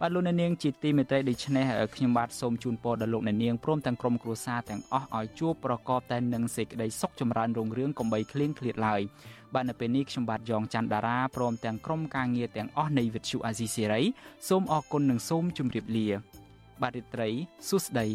[0.01, 1.65] បាទលោកអ្នកនាងជាទីមេត្រីដូច្នេះ
[1.95, 9.01] ខ្ញុំបាទសូមជូនពរដល់លោកអ្នកនាងព្រមទាំងក្រុមគ្រួសារទាំងអស់ឲ្យជួបប្រកបតែនឹងសេចក្តីសុខចម្រើនរុងរឿងកំបីគ្លៀងគ្លាតឡើយ
[9.53, 14.01] បាទនៅពេលនេះខ្ញុំបាទយ៉ងច័ន្ទដារាព្រមទាំងក្រុមការងារទាំងអស់នៃវិទ្យុអាស៊ីសេរី
[14.47, 16.07] សូមអរគុណនិងសូមជម្រាបលា
[16.81, 17.29] បាទរីត្រី
[17.69, 18.07] សួស្តី